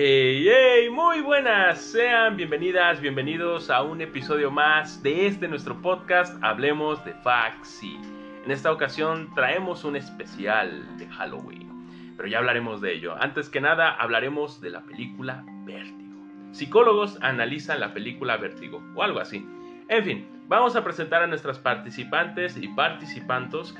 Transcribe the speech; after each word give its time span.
¡Ey, 0.00 0.48
ey! 0.48 0.90
Muy 0.90 1.22
buenas, 1.22 1.80
sean 1.80 2.36
bienvenidas, 2.36 3.00
bienvenidos 3.00 3.68
a 3.68 3.82
un 3.82 4.00
episodio 4.00 4.48
más 4.48 5.02
de 5.02 5.26
este 5.26 5.48
nuestro 5.48 5.82
podcast 5.82 6.40
Hablemos 6.40 7.04
de 7.04 7.14
Faxi. 7.14 7.98
En 8.44 8.52
esta 8.52 8.70
ocasión 8.70 9.28
traemos 9.34 9.82
un 9.82 9.96
especial 9.96 10.96
de 10.98 11.08
Halloween, 11.08 12.14
pero 12.16 12.28
ya 12.28 12.38
hablaremos 12.38 12.80
de 12.80 12.94
ello. 12.94 13.16
Antes 13.20 13.48
que 13.48 13.60
nada, 13.60 13.90
hablaremos 13.90 14.60
de 14.60 14.70
la 14.70 14.82
película 14.82 15.44
Vértigo. 15.64 16.14
Psicólogos 16.52 17.18
analizan 17.20 17.80
la 17.80 17.92
película 17.92 18.36
Vértigo, 18.36 18.80
o 18.94 19.02
algo 19.02 19.18
así. 19.18 19.44
En 19.88 20.04
fin, 20.04 20.28
vamos 20.46 20.76
a 20.76 20.84
presentar 20.84 21.24
a 21.24 21.26
nuestras 21.26 21.58
participantes 21.58 22.56
y 22.56 22.68
participantes 22.68 23.74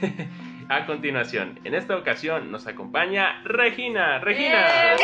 a 0.68 0.86
continuación. 0.86 1.58
En 1.64 1.74
esta 1.74 1.96
ocasión 1.96 2.50
nos 2.50 2.66
acompaña 2.66 3.42
Regina. 3.44 4.18
Regina. 4.18 4.94
¡Eh! 4.94 4.96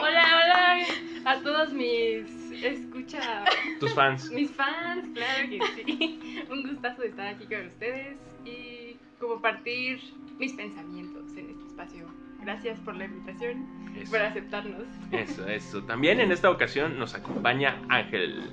Hola, 0.00 0.24
hola 0.44 0.86
a 1.24 1.40
todos 1.40 1.72
mis 1.72 2.26
escucha, 2.62 3.44
Tus 3.80 3.92
fans. 3.94 4.30
mis 4.30 4.50
fans, 4.52 5.08
claro 5.14 5.48
que 5.48 5.84
sí. 5.84 6.44
Un 6.50 6.62
gustazo 6.68 7.02
de 7.02 7.08
estar 7.08 7.26
aquí 7.28 7.46
con 7.46 7.66
ustedes 7.66 8.16
y 8.44 8.96
compartir 9.18 10.00
mis 10.38 10.52
pensamientos 10.52 11.24
en 11.36 11.50
este 11.50 11.66
espacio. 11.66 12.06
Gracias 12.40 12.78
por 12.80 12.94
la 12.96 13.04
invitación, 13.06 13.66
Eso. 13.96 14.10
por 14.12 14.20
aceptarnos. 14.20 14.82
Eso, 15.12 15.46
eso. 15.48 15.82
También 15.84 16.20
en 16.20 16.30
esta 16.32 16.50
ocasión 16.50 16.98
nos 16.98 17.14
acompaña 17.14 17.80
Ángel. 17.88 18.50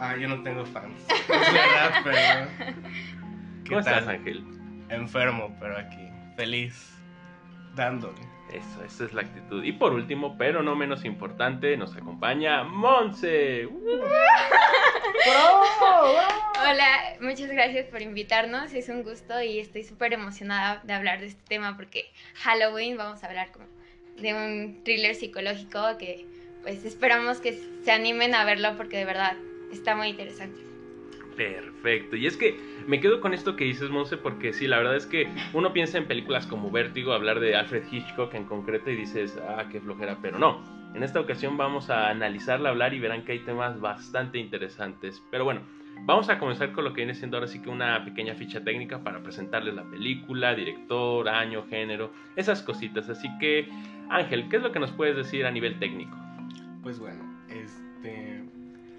Ah, 0.00 0.16
yo 0.16 0.28
no 0.28 0.42
tengo 0.42 0.64
fans. 0.66 0.94
Es 1.08 1.28
verdad, 1.28 2.02
pero. 2.04 3.21
¿Qué 3.64 3.70
¿Cómo 3.70 3.80
estás, 3.80 4.04
tal? 4.04 4.16
Ángel? 4.16 4.44
Enfermo, 4.88 5.56
pero 5.60 5.76
aquí. 5.78 6.08
Feliz. 6.36 6.98
Dándole. 7.74 8.20
Eso, 8.52 8.84
esa 8.84 9.04
es 9.04 9.14
la 9.14 9.22
actitud. 9.22 9.64
Y 9.64 9.72
por 9.72 9.94
último, 9.94 10.36
pero 10.36 10.62
no 10.62 10.76
menos 10.76 11.04
importante, 11.06 11.76
nos 11.76 11.96
acompaña 11.96 12.64
Monse. 12.64 13.66
Hola, 16.60 17.16
muchas 17.20 17.48
gracias 17.50 17.86
por 17.86 18.02
invitarnos, 18.02 18.72
es 18.72 18.88
un 18.88 19.02
gusto 19.02 19.40
y 19.42 19.58
estoy 19.58 19.84
súper 19.84 20.12
emocionada 20.12 20.80
de 20.84 20.92
hablar 20.92 21.20
de 21.20 21.26
este 21.26 21.42
tema 21.48 21.76
porque 21.76 22.10
Halloween 22.34 22.96
vamos 22.96 23.22
a 23.22 23.28
hablar 23.28 23.50
como 23.52 23.66
de 24.18 24.34
un 24.34 24.84
thriller 24.84 25.14
psicológico 25.14 25.96
que 25.98 26.26
pues 26.62 26.84
esperamos 26.84 27.40
que 27.40 27.58
se 27.84 27.92
animen 27.92 28.34
a 28.34 28.44
verlo 28.44 28.76
porque 28.76 28.98
de 28.98 29.04
verdad 29.04 29.36
está 29.72 29.96
muy 29.96 30.08
interesante. 30.08 30.71
Perfecto. 31.36 32.16
Y 32.16 32.26
es 32.26 32.36
que 32.36 32.58
me 32.86 33.00
quedo 33.00 33.20
con 33.20 33.34
esto 33.34 33.56
que 33.56 33.64
dices, 33.64 33.90
Monse, 33.90 34.16
porque 34.16 34.52
sí, 34.52 34.66
la 34.66 34.78
verdad 34.78 34.96
es 34.96 35.06
que 35.06 35.28
uno 35.52 35.72
piensa 35.72 35.98
en 35.98 36.06
películas 36.06 36.46
como 36.46 36.70
Vértigo, 36.70 37.12
hablar 37.12 37.40
de 37.40 37.56
Alfred 37.56 37.84
Hitchcock 37.90 38.34
en 38.34 38.44
concreto 38.44 38.90
y 38.90 38.96
dices, 38.96 39.38
ah, 39.48 39.64
qué 39.70 39.80
flojera, 39.80 40.18
pero 40.20 40.38
no. 40.38 40.62
En 40.94 41.02
esta 41.02 41.20
ocasión 41.20 41.56
vamos 41.56 41.88
a 41.88 42.10
analizarla, 42.10 42.68
hablar 42.68 42.92
y 42.92 43.00
verán 43.00 43.24
que 43.24 43.32
hay 43.32 43.38
temas 43.40 43.80
bastante 43.80 44.38
interesantes. 44.38 45.22
Pero 45.30 45.44
bueno, 45.44 45.62
vamos 46.04 46.28
a 46.28 46.38
comenzar 46.38 46.72
con 46.72 46.84
lo 46.84 46.92
que 46.92 47.00
viene 47.00 47.14
siendo 47.14 47.38
ahora 47.38 47.48
sí 47.48 47.62
que 47.62 47.70
una 47.70 48.04
pequeña 48.04 48.34
ficha 48.34 48.62
técnica 48.62 49.02
para 49.02 49.22
presentarles 49.22 49.74
la 49.74 49.84
película, 49.84 50.54
director, 50.54 51.28
año, 51.28 51.64
género, 51.68 52.12
esas 52.36 52.62
cositas. 52.62 53.08
Así 53.08 53.28
que, 53.38 53.68
Ángel, 54.10 54.48
¿qué 54.50 54.56
es 54.56 54.62
lo 54.62 54.72
que 54.72 54.80
nos 54.80 54.92
puedes 54.92 55.16
decir 55.16 55.46
a 55.46 55.50
nivel 55.50 55.78
técnico? 55.78 56.16
Pues 56.82 56.98
bueno. 56.98 57.31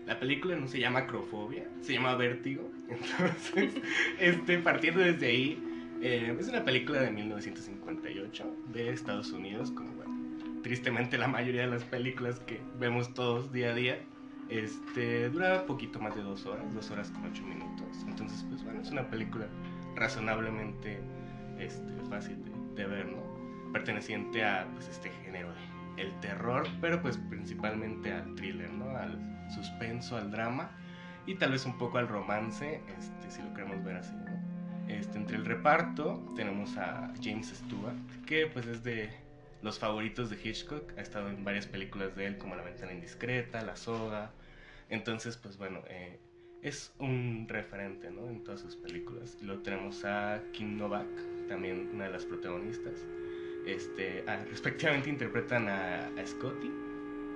La 0.06 0.20
película 0.20 0.56
no 0.56 0.68
se 0.68 0.80
llama 0.80 1.00
Acrofobia, 1.00 1.68
se 1.82 1.94
llama 1.94 2.16
Vértigo. 2.16 2.70
Entonces, 2.90 3.82
este, 4.20 4.59
partiendo 4.59 5.00
desde 5.00 5.28
ahí, 5.28 5.64
eh, 6.02 6.36
es 6.38 6.50
una 6.50 6.66
película 6.66 7.02
de 7.02 7.12
1958 7.12 8.56
de 8.74 8.90
Estados 8.90 9.31
Unidos, 9.31 9.72
como 9.72 9.92
bueno, 9.94 10.13
tristemente 10.62 11.18
la 11.18 11.28
mayoría 11.28 11.62
de 11.62 11.68
las 11.68 11.84
películas 11.86 12.40
que 12.42 12.59
vemos 12.80 13.13
todos 13.13 13.52
día 13.52 13.72
a 13.72 13.75
día. 13.75 14.00
Este, 14.50 15.30
dura 15.30 15.66
poquito 15.66 16.00
más 16.00 16.16
de 16.16 16.22
dos 16.22 16.46
horas, 16.46 16.74
dos 16.74 16.92
horas 16.92 17.09
con 17.12 17.25
ocho 17.25 17.44
minutos. 17.44 17.88
Entonces, 18.06 18.46
pues 18.50 18.63
bueno, 18.63 18.81
es 18.81 18.92
una 18.92 19.08
película 19.09 19.47
razonablemente 19.96 21.00
este, 21.59 21.94
fácil 22.09 22.38
de, 22.44 22.84
de 22.84 22.88
ver, 22.88 23.06
¿no? 23.06 23.72
Perteneciente 23.72 24.44
a 24.44 24.68
pues, 24.74 24.90
este 24.90 25.09
género 25.24 25.50
el 25.97 26.12
terror, 26.19 26.68
pero 26.81 27.02
pues 27.02 27.18
principalmente 27.18 28.12
al 28.12 28.36
thriller, 28.36 28.72
¿no? 28.72 28.90
Al 28.97 29.32
suspenso, 29.50 30.18
al 30.18 30.31
drama 30.31 30.72
y 31.26 31.36
tal 31.36 31.52
vez 31.52 31.66
un 31.66 31.78
poco 31.78 31.98
al 31.98 32.08
romance, 32.08 32.81
este, 32.98 33.31
si 33.31 33.42
lo 33.42 33.54
queremos 33.54 33.84
ver 33.84 33.98
así, 33.98 34.14
¿no? 34.14 34.44
Este, 34.88 35.18
entre 35.18 35.38
el 35.38 35.46
reparto 35.46 36.22
tenemos 36.36 36.76
a 36.78 37.14
James 37.22 37.48
Stewart, 37.48 37.96
que 38.26 38.48
pues 38.48 38.66
es 38.66 38.84
de 38.84 39.09
los 39.62 39.80
favoritos 39.80 40.30
de 40.30 40.38
Hitchcock, 40.44 40.92
ha 40.98 41.02
estado 41.02 41.30
en 41.30 41.44
varias 41.46 41.68
películas 41.68 42.16
de 42.16 42.28
él 42.28 42.38
como 42.38 42.56
La 42.56 42.64
ventana 42.64 42.92
indiscreta, 42.92 43.62
La 43.62 43.78
soga, 43.78 44.31
entonces 44.90 45.38
pues 45.38 45.58
bueno, 45.58 45.80
eh, 45.88 46.20
es 46.62 46.94
un 47.00 47.46
referente, 47.48 48.10
¿no? 48.12 48.30
En 48.30 48.44
todas 48.44 48.62
sus 48.62 48.75
películas. 48.78 49.38
Y 49.42 49.46
luego 49.46 49.62
tenemos 49.64 50.04
a 50.06 50.42
Kim 50.54 50.78
Novak, 50.78 51.08
también 51.48 51.90
una 51.94 52.06
de 52.06 52.12
las 52.12 52.25
protagonistas. 52.25 53.06
Este, 53.66 54.24
ah, 54.28 54.40
respectivamente 54.50 55.10
interpretan 55.10 55.68
a, 55.68 56.08
a 56.08 56.25
Scotty 56.25 56.72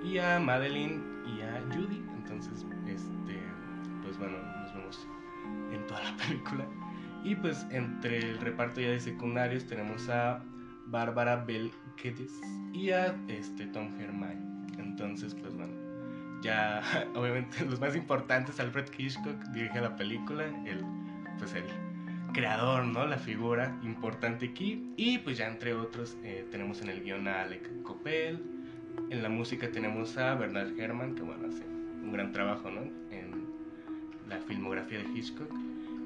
y 0.04 0.18
a 0.18 0.38
Madeline 0.38 1.02
y 1.26 1.42
a 1.42 1.60
Judy. 1.72 2.02
Entonces, 2.16 2.66
este, 2.86 3.38
pues 4.02 4.18
bueno, 4.18 4.38
nos 4.62 4.74
vemos 4.74 5.08
en 5.72 5.86
toda 5.86 6.02
la 6.02 6.16
película. 6.16 6.66
Y 7.24 7.34
pues 7.34 7.66
entre 7.70 8.18
el 8.18 8.38
reparto 8.38 8.80
ya 8.80 8.90
de 8.90 9.00
secundarios 9.00 9.66
tenemos 9.66 10.08
a 10.08 10.42
Bárbara 10.86 11.44
Bel 11.44 11.72
Geddes 11.96 12.32
y 12.72 12.90
a 12.90 13.16
este, 13.28 13.66
Tom 13.66 14.00
Herman. 14.00 14.66
Entonces, 14.78 15.34
pues 15.34 15.54
bueno, 15.54 15.72
ya 16.42 16.82
obviamente 17.14 17.64
los 17.68 17.80
más 17.80 17.96
importantes, 17.96 18.60
Alfred 18.60 18.86
Hitchcock 18.96 19.42
dirige 19.52 19.80
la 19.80 19.96
película, 19.96 20.44
el, 20.64 20.84
pues 21.38 21.54
el 21.54 21.64
creador, 22.32 22.84
¿no? 22.84 23.06
La 23.06 23.18
figura 23.18 23.76
importante 23.82 24.46
aquí. 24.46 24.92
Y 24.96 25.18
pues 25.18 25.38
ya 25.38 25.48
entre 25.48 25.74
otros 25.74 26.16
eh, 26.22 26.46
tenemos 26.50 26.80
en 26.82 26.90
el 26.90 27.02
guion 27.02 27.28
a 27.28 27.42
Alec 27.42 27.82
Coppel. 27.82 28.57
En 29.10 29.22
la 29.22 29.28
música 29.28 29.70
tenemos 29.70 30.16
a 30.18 30.34
Bernard 30.34 30.78
Herrmann, 30.78 31.14
que 31.14 31.22
bueno, 31.22 31.48
hace 31.48 31.64
un 31.64 32.12
gran 32.12 32.32
trabajo, 32.32 32.70
¿no? 32.70 32.82
En 33.10 33.46
la 34.28 34.38
filmografía 34.40 34.98
de 34.98 35.04
Hitchcock. 35.04 35.50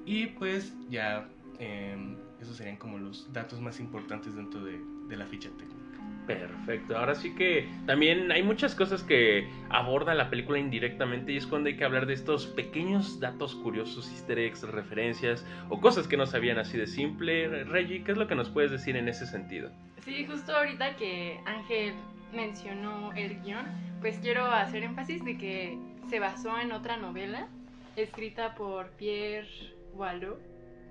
Y 0.06 0.26
pues 0.26 0.74
ya 0.88 1.28
eh, 1.58 1.96
esos 2.40 2.56
serían 2.56 2.76
como 2.76 2.98
los 2.98 3.32
datos 3.32 3.60
más 3.60 3.80
importantes 3.80 4.34
dentro 4.34 4.64
de, 4.64 4.80
de 5.08 5.16
la 5.16 5.26
ficha 5.26 5.48
técnica. 5.50 5.82
Perfecto, 6.26 6.96
ahora 6.96 7.16
sí 7.16 7.34
que 7.34 7.68
también 7.84 8.30
hay 8.30 8.44
muchas 8.44 8.76
cosas 8.76 9.02
que 9.02 9.48
aborda 9.70 10.14
la 10.14 10.30
película 10.30 10.58
indirectamente 10.58 11.32
y 11.32 11.36
es 11.36 11.48
cuando 11.48 11.68
hay 11.68 11.76
que 11.76 11.84
hablar 11.84 12.06
de 12.06 12.14
estos 12.14 12.46
pequeños 12.46 13.18
datos 13.18 13.56
curiosos, 13.56 14.08
easter 14.08 14.38
eggs, 14.38 14.62
referencias 14.62 15.44
o 15.68 15.80
cosas 15.80 16.06
que 16.06 16.16
no 16.16 16.26
sabían 16.26 16.58
así 16.58 16.78
de 16.78 16.86
simple. 16.86 17.64
Reggie, 17.64 18.04
¿qué 18.04 18.12
es 18.12 18.18
lo 18.18 18.28
que 18.28 18.36
nos 18.36 18.50
puedes 18.50 18.70
decir 18.70 18.94
en 18.96 19.08
ese 19.08 19.26
sentido? 19.26 19.72
Sí, 20.04 20.24
justo 20.24 20.54
ahorita 20.54 20.94
que 20.96 21.40
Ángel 21.44 21.94
mencionó 22.32 23.12
el 23.12 23.40
guion, 23.42 23.66
pues 24.00 24.18
quiero 24.18 24.46
hacer 24.46 24.82
énfasis 24.82 25.24
de 25.24 25.36
que 25.38 25.78
se 26.08 26.18
basó 26.18 26.58
en 26.58 26.72
otra 26.72 26.96
novela 26.96 27.48
escrita 27.96 28.54
por 28.54 28.90
Pierre 28.92 29.48
Wallot 29.94 30.40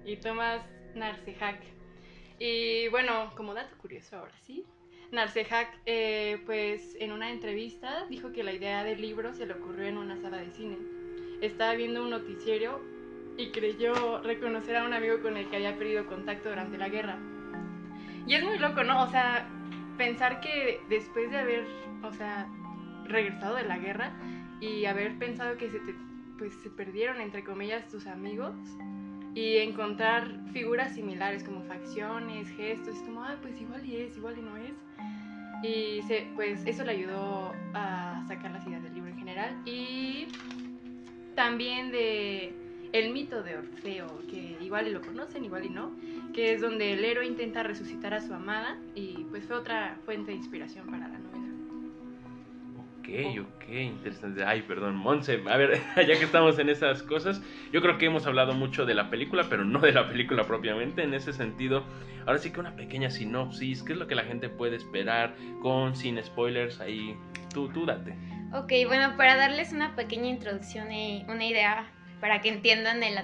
y 0.06 0.18
Thomas 0.18 0.62
Narcejac. 0.96 1.60
Y 2.40 2.88
bueno, 2.90 3.32
como 3.36 3.54
dato 3.54 3.76
curioso 3.78 4.18
ahora 4.18 4.34
sí, 4.46 4.66
Narcejac, 5.12 5.68
eh, 5.86 6.42
pues 6.46 6.96
en 7.00 7.12
una 7.12 7.32
entrevista 7.32 8.06
dijo 8.10 8.32
que 8.32 8.44
la 8.44 8.54
idea 8.54 8.84
del 8.84 9.02
libro 9.02 9.34
se 9.34 9.46
le 9.46 9.54
ocurrió 9.54 9.86
en 9.86 9.98
una 9.98 10.18
sala 10.22 10.38
de 10.38 10.52
cine. 10.52 10.78
Estaba 11.42 11.74
viendo 11.74 12.04
un 12.04 12.12
noticiero 12.12 12.82
y 13.38 13.52
creyó 13.52 14.22
reconocer 14.22 14.78
a 14.78 14.86
un 14.86 14.94
amigo 14.94 15.22
con 15.22 15.38
el 15.38 15.50
que 15.50 15.58
había 15.58 15.78
perdido 15.78 16.06
contacto 16.06 16.50
durante 16.50 16.78
la 16.78 16.90
guerra. 16.90 17.18
Y 18.26 18.36
es 18.36 18.44
muy 18.44 18.58
loco, 18.58 18.84
¿no? 18.84 19.04
O 19.04 19.08
sea, 19.08 19.48
pensar 20.02 20.42
que 20.42 20.82
después 20.90 21.30
de 21.30 21.38
haber, 21.38 21.64
o 22.02 22.12
sea, 22.12 22.48
regresado 23.06 23.54
de 23.54 23.66
la 23.66 23.78
guerra 23.78 24.12
y 24.60 24.86
haber 24.86 25.20
pensado 25.20 25.58
que 25.58 25.70
se 25.70 25.80
te, 25.80 25.94
pues 26.40 26.56
se 26.64 26.72
perdieron 26.72 27.22
entre 27.22 27.44
comillas 27.44 27.88
tus 27.88 28.08
amigos 28.08 28.56
y 29.36 29.58
encontrar 29.58 30.28
figuras 30.54 30.96
similares 30.96 31.44
como 31.44 31.62
facciones, 31.66 32.50
gestos, 32.50 32.96
es 32.96 33.04
como, 33.04 33.24
ah, 33.24 33.36
pues 33.44 33.62
igual 33.62 33.86
y 33.86 33.98
es, 33.98 34.18
igual 34.18 34.40
y 34.40 34.42
no 34.42 34.58
es. 34.58 34.74
Y 35.62 36.02
se, 36.08 36.28
pues 36.34 36.66
eso 36.66 36.84
le 36.84 36.94
ayudó 36.94 37.54
a 37.76 38.26
sacar 38.28 38.50
las 38.50 38.66
ideas 38.66 38.82
del 38.82 38.96
libro 38.96 39.12
en 39.12 39.20
general 39.20 39.56
y 39.68 40.30
también 41.36 41.92
de 41.92 42.56
el 42.92 43.14
mito 43.14 43.44
de 43.44 43.58
Orfeo, 43.58 44.08
que 44.28 44.58
igual 44.62 44.88
y 44.88 44.92
lo 44.94 45.02
conocen, 45.02 45.46
igual 45.46 45.64
y 45.66 45.70
no, 45.70 45.92
que 46.34 46.54
es 46.54 46.62
donde 46.62 46.94
el 46.94 47.04
héroe 47.04 47.26
intenta 47.26 47.64
resucitar 47.64 48.14
a 48.14 48.22
su 48.22 48.34
amada 48.34 48.78
y 48.96 49.26
pues 49.30 49.46
fue 49.46 49.56
otra 49.56 49.98
fuente 50.06 50.32
de 50.32 50.38
inspiración 50.38 50.88
para 50.88 51.08
la 51.08 51.18
novela. 51.18 51.42
Ok, 53.02 53.10
ok, 53.42 53.70
interesante. 53.70 54.44
Ay, 54.44 54.62
perdón, 54.62 54.96
Monse. 54.96 55.42
A 55.50 55.58
ver, 55.58 55.82
ya 55.96 56.06
que 56.06 56.24
estamos 56.24 56.60
en 56.60 56.70
esas 56.70 57.04
cosas, 57.04 57.42
yo 57.72 57.82
creo 57.82 57.98
que 57.98 58.06
hemos 58.06 58.26
hablado 58.28 58.54
mucho 58.54 58.86
de 58.86 58.94
la 58.94 59.10
película, 59.10 59.48
pero 59.50 59.66
no 59.66 59.80
de 59.80 59.92
la 59.92 60.08
película 60.08 60.46
propiamente. 60.46 61.04
En 61.04 61.14
ese 61.14 61.34
sentido, 61.34 61.84
ahora 62.26 62.38
sí 62.38 62.52
que 62.52 62.60
una 62.60 62.76
pequeña 62.76 63.10
sinopsis. 63.10 63.84
¿Qué 63.84 63.94
es 63.94 64.00
lo 64.00 64.08
que 64.08 64.16
la 64.16 64.24
gente 64.24 64.50
puede 64.50 64.76
esperar 64.76 65.36
con, 65.62 65.96
sin 65.96 66.24
spoilers? 66.24 66.80
Ahí, 66.80 67.16
tú, 67.54 67.70
tú 67.70 67.86
date. 67.86 68.16
Ok, 68.54 68.72
bueno, 68.86 69.16
para 69.18 69.36
darles 69.36 69.74
una 69.74 69.96
pequeña 69.96 70.28
introducción 70.28 70.92
y 70.92 71.26
una 71.28 71.46
idea 71.46 71.88
para 72.22 72.40
que 72.40 72.50
entiendan 72.50 73.04
el, 73.04 73.20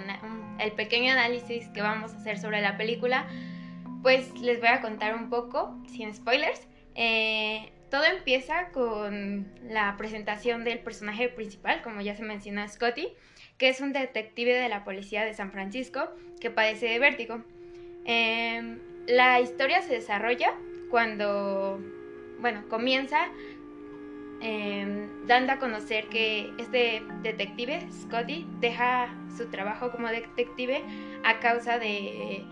el 0.60 0.72
pequeño 0.74 1.14
análisis 1.14 1.70
que 1.70 1.82
vamos 1.82 2.14
a 2.14 2.18
hacer 2.18 2.40
sobre 2.40 2.62
la 2.62 2.76
película, 2.76 3.28
pues 4.02 4.34
les 4.42 4.60
voy 4.60 4.70
a 4.70 4.82
contar 4.82 5.16
un 5.16 5.30
poco, 5.30 5.78
sin 5.88 6.14
spoilers. 6.14 6.68
Eh, 6.96 7.72
todo 7.90 8.04
empieza 8.04 8.70
con 8.72 9.48
la 9.70 9.96
presentación 9.98 10.64
del 10.64 10.80
personaje 10.80 11.30
principal, 11.30 11.82
como 11.82 12.02
ya 12.02 12.16
se 12.16 12.24
mencionó 12.24 12.68
Scotty, 12.68 13.08
que 13.58 13.70
es 13.70 13.80
un 13.80 13.94
detective 13.94 14.54
de 14.54 14.68
la 14.68 14.84
policía 14.84 15.24
de 15.24 15.34
San 15.34 15.52
Francisco 15.52 16.10
que 16.42 16.50
padece 16.50 16.88
de 16.88 17.00
vértigo. 17.00 17.44
Em, 18.06 18.80
la 19.08 19.40
historia 19.40 19.82
se 19.82 19.94
desarrolla 19.94 20.54
cuando, 20.90 21.80
bueno, 22.40 22.64
comienza 22.70 23.30
em, 24.42 25.08
dando 25.26 25.54
a 25.54 25.58
conocer 25.58 26.08
que 26.08 26.54
este 26.58 27.04
detective, 27.24 27.88
Scotty, 27.92 28.48
deja 28.60 29.10
su 29.36 29.48
trabajo 29.48 29.92
como 29.92 30.08
detective 30.08 30.84
a 31.24 31.40
causa 31.40 31.80
de 31.80 32.44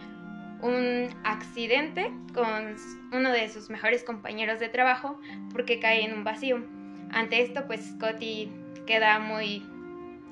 un 0.61 1.09
accidente 1.23 2.11
con 2.33 2.75
uno 3.11 3.31
de 3.31 3.49
sus 3.49 3.69
mejores 3.69 4.03
compañeros 4.03 4.59
de 4.59 4.69
trabajo 4.69 5.19
porque 5.51 5.79
cae 5.79 6.03
en 6.03 6.13
un 6.13 6.23
vacío. 6.23 6.63
Ante 7.11 7.41
esto, 7.41 7.65
pues 7.67 7.93
Scotty 7.95 8.51
queda 8.85 9.19
muy 9.19 9.63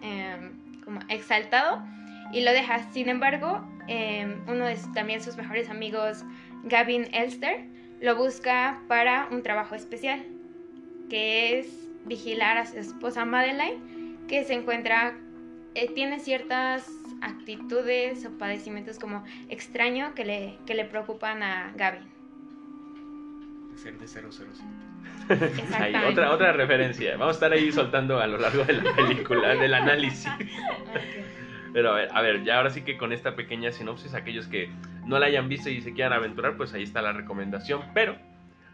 em, 0.01 0.81
como 0.83 0.99
exaltado 1.09 1.83
y 2.31 2.41
lo 2.41 2.51
deja. 2.51 2.91
Sin 2.91 3.09
embargo, 3.09 3.65
em, 3.87 4.41
uno 4.47 4.65
de 4.65 4.77
también 4.93 5.21
sus 5.21 5.37
mejores 5.37 5.69
amigos, 5.69 6.25
Gavin 6.63 7.13
Elster, 7.13 7.65
lo 8.01 8.15
busca 8.15 8.81
para 8.87 9.27
un 9.31 9.43
trabajo 9.43 9.75
especial, 9.75 10.25
que 11.13 11.59
es 11.59 11.67
vigilar 12.05 12.57
a 12.57 12.65
su 12.65 12.75
esposa 12.75 13.23
Madeline, 13.23 14.17
que 14.27 14.43
se 14.45 14.55
encuentra, 14.55 15.15
eh, 15.75 15.87
tiene 15.93 16.19
ciertas 16.19 16.89
actitudes 17.21 18.25
o 18.25 18.35
padecimientos 18.39 18.97
como 18.97 19.23
extraño 19.47 20.15
que 20.15 20.25
le, 20.25 20.57
que 20.65 20.73
le 20.73 20.85
preocupan 20.85 21.43
a 21.43 21.71
Gaby. 21.75 21.99
Ser 23.75 23.99
de 23.99 24.07
007. 24.07 24.59
Hay 25.77 25.93
otra, 25.93 26.31
otra 26.31 26.51
referencia. 26.51 27.11
Vamos 27.11 27.27
a 27.27 27.37
estar 27.37 27.51
ahí 27.51 27.71
soltando 27.71 28.19
a 28.19 28.25
lo 28.25 28.39
largo 28.39 28.63
de 28.63 28.73
la 28.73 28.95
película, 28.95 29.49
del 29.55 29.75
análisis. 29.75 30.31
Pero 31.73 31.91
a 31.91 31.93
ver, 31.93 32.09
a 32.11 32.21
ver, 32.23 32.43
ya 32.43 32.57
ahora 32.57 32.71
sí 32.71 32.81
que 32.81 32.97
con 32.97 33.13
esta 33.13 33.35
pequeña 33.35 33.71
sinopsis, 33.71 34.15
aquellos 34.15 34.47
que 34.47 34.71
no 35.05 35.19
la 35.19 35.27
hayan 35.27 35.47
visto 35.47 35.69
y 35.69 35.79
se 35.81 35.93
quieran 35.93 36.13
aventurar, 36.13 36.57
pues 36.57 36.73
ahí 36.73 36.81
está 36.81 37.03
la 37.03 37.13
recomendación. 37.13 37.83
Pero 37.93 38.17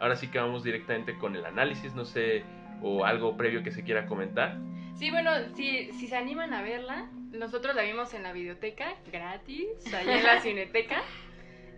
ahora 0.00 0.16
sí 0.16 0.28
que 0.28 0.38
vamos 0.38 0.64
directamente 0.64 1.16
con 1.16 1.36
el 1.36 1.44
análisis, 1.44 1.94
no 1.94 2.04
sé, 2.04 2.42
o 2.82 3.04
algo 3.04 3.36
previo 3.36 3.62
que 3.62 3.70
se 3.70 3.84
quiera 3.84 4.06
comentar. 4.06 4.58
Sí, 4.94 5.10
bueno, 5.10 5.30
si, 5.54 5.92
si 5.92 6.08
se 6.08 6.16
animan 6.16 6.52
a 6.52 6.62
verla, 6.62 7.08
nosotros 7.32 7.76
la 7.76 7.82
vimos 7.82 8.12
en 8.14 8.22
la 8.22 8.32
videoteca, 8.32 8.96
gratis, 9.12 9.94
allá 9.94 10.18
en 10.18 10.24
la 10.24 10.40
cineteca. 10.42 11.02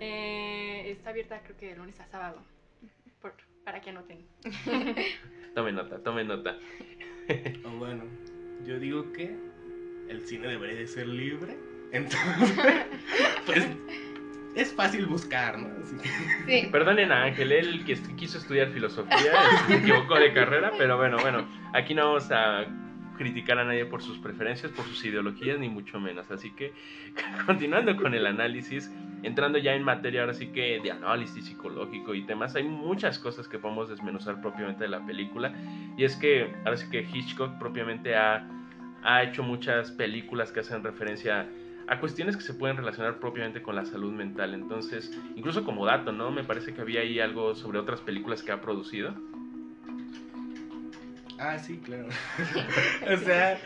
Eh, 0.00 0.90
está 0.90 1.10
abierta 1.10 1.40
creo 1.44 1.56
que 1.56 1.66
de 1.66 1.76
lunes 1.76 2.00
a 2.00 2.06
sábado, 2.06 2.42
para 3.64 3.80
que 3.80 3.90
anoten. 3.90 4.26
tome 5.54 5.72
nota, 5.72 5.98
tome 5.98 6.24
nota. 6.24 6.56
oh, 7.64 7.70
bueno, 7.70 8.04
yo 8.66 8.78
digo 8.78 9.12
que 9.12 9.36
el 10.08 10.26
cine 10.26 10.48
debería 10.48 10.78
de 10.78 10.86
ser 10.86 11.06
libre, 11.06 11.56
entonces, 11.92 12.86
pues 13.46 13.69
es 14.54 14.72
fácil 14.75 15.06
buscar, 15.06 15.58
¿no? 15.58 15.69
Sí. 16.46 16.69
Perdonen 16.70 17.12
a 17.12 17.25
Ángel, 17.25 17.52
él 17.52 17.84
que 17.84 17.94
quiso 18.16 18.38
estudiar 18.38 18.69
filosofía, 18.69 19.16
se 19.66 19.76
equivocó 19.76 20.16
de 20.16 20.32
carrera, 20.32 20.72
pero 20.76 20.96
bueno, 20.96 21.16
bueno, 21.20 21.46
aquí 21.72 21.94
no 21.94 22.06
vamos 22.06 22.31
a 22.31 22.66
criticar 23.16 23.58
a 23.58 23.64
nadie 23.64 23.87
por 23.87 24.02
sus 24.02 24.19
preferencias, 24.19 24.72
por 24.72 24.84
sus 24.84 25.04
ideologías, 25.04 25.58
ni 25.58 25.69
mucho 25.69 26.00
menos. 26.00 26.31
Así 26.31 26.50
que, 26.50 26.72
continuando 27.46 27.96
con 27.96 28.14
el 28.14 28.26
análisis, 28.26 28.93
entrando 29.22 29.58
ya 29.58 29.75
en 29.75 29.82
materia 29.82 30.22
ahora 30.22 30.34
sí 30.34 30.49
que 30.49 30.81
de 30.82 30.90
análisis 30.90 31.46
psicológico 31.46 32.14
y 32.14 32.22
temas, 32.22 32.55
hay 32.56 32.64
muchas 32.64 33.19
cosas 33.19 33.48
que 33.48 33.58
podemos 33.58 33.88
desmenuzar 33.88 34.40
propiamente 34.40 34.84
de 34.84 34.90
la 34.90 35.05
película. 35.05 35.55
Y 35.96 36.05
es 36.05 36.16
que 36.16 36.52
ahora 36.64 36.76
sí 36.76 36.90
que 36.90 37.02
Hitchcock 37.02 37.58
propiamente 37.58 38.16
ha, 38.16 38.48
ha 39.02 39.22
hecho 39.22 39.43
muchas 39.43 39.93
películas 39.93 40.52
que 40.52 40.60
hacen 40.60 40.82
referencia 40.82 41.40
a 41.40 41.46
cuestiones 42.00 42.37
que 42.37 42.43
se 42.43 42.55
pueden 42.55 42.76
relacionar 42.76 43.20
propiamente 43.20 43.62
con 43.62 43.76
la 43.76 43.84
salud 43.84 44.12
mental. 44.12 44.55
Entonces, 44.55 45.17
incluso 45.37 45.64
como 45.64 45.87
dato, 45.87 46.12
¿no? 46.12 46.31
Me 46.31 46.44
parece 46.44 46.75
que 46.75 46.81
había 46.81 47.00
ahí 47.00 47.20
algo 47.20 47.55
sobre 47.55 47.79
otras 47.79 48.00
películas 48.00 48.43
que 48.43 48.52
ha 48.52 48.61
producido 48.61 49.14
Ah, 51.43 51.58
sí, 51.58 51.76
claro. 51.79 52.06
o 53.12 53.17
sea, 53.17 53.58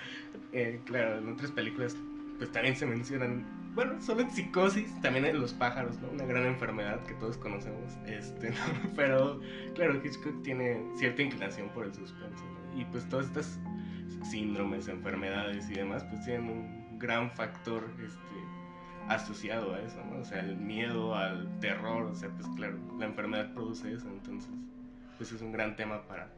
eh, 0.53 0.81
claro, 0.87 1.19
en 1.19 1.29
otras 1.29 1.51
películas 1.51 1.95
pues 2.39 2.51
también 2.51 2.75
se 2.75 2.87
mencionan, 2.87 3.45
bueno, 3.75 4.01
solo 4.01 4.23
en 4.23 4.31
psicosis, 4.31 4.89
también 5.03 5.27
en 5.27 5.41
los 5.41 5.53
pájaros, 5.53 6.01
¿no? 6.01 6.09
Una 6.09 6.25
gran 6.25 6.45
enfermedad 6.45 7.05
que 7.05 7.15
todos 7.15 7.37
conocemos, 7.37 7.93
este, 8.07 8.53
Pero, 8.97 9.41
claro, 9.75 10.01
Hitchcock 10.03 10.43
tiene 10.43 10.83
cierta 10.97 11.23
inclinación 11.23 11.69
por 11.71 11.85
el 11.85 11.95
suspenso, 11.95 12.45
¿no? 12.45 12.81
Y 12.81 12.85
pues 12.87 13.07
todas 13.11 13.27
estas 13.27 13.61
síndromes, 14.31 14.89
enfermedades 14.89 15.69
y 15.71 15.75
demás, 15.75 16.03
pues 16.05 16.25
tienen 16.25 16.51
un 16.51 16.86
gran 16.99 17.31
factor, 17.31 17.85
este, 18.05 18.19
asociado 19.09 19.75
a 19.75 19.81
eso, 19.81 20.03
¿no? 20.05 20.21
O 20.21 20.25
sea, 20.25 20.41
el 20.41 20.57
miedo 20.57 21.15
al 21.15 21.61
terror, 21.61 22.07
o 22.07 22.15
sea, 22.15 22.29
pues 22.31 22.47
claro, 22.57 22.79
la 22.99 23.07
enfermedad 23.07 23.53
produce 23.53 23.93
eso, 23.93 24.09
entonces, 24.09 24.51
pues 25.17 25.33
es 25.33 25.41
un 25.41 25.53
gran 25.53 25.77
tema 25.77 26.03
para 26.07 26.29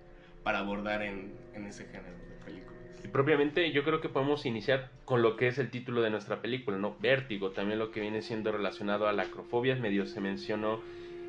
para 0.48 0.60
abordar 0.60 1.02
en, 1.02 1.34
ese 1.66 1.84
género 1.84 2.16
de 2.26 2.44
películas. 2.44 2.78
Y 3.04 3.08
propiamente 3.08 3.70
yo 3.70 3.84
creo 3.84 4.00
que 4.00 4.08
podemos 4.08 4.46
iniciar 4.46 4.90
con 5.04 5.20
lo 5.20 5.36
que 5.36 5.48
es 5.48 5.58
el 5.58 5.70
título 5.70 6.00
de 6.00 6.08
nuestra 6.08 6.40
película, 6.40 6.78
¿no? 6.78 6.96
Vértigo, 7.00 7.50
también 7.50 7.78
lo 7.78 7.90
que 7.90 8.00
viene 8.00 8.22
siendo 8.22 8.50
relacionado 8.50 9.08
a 9.08 9.12
la 9.12 9.24
acrofobia, 9.24 9.76
medio 9.76 10.06
se 10.06 10.22
mencionó 10.22 10.80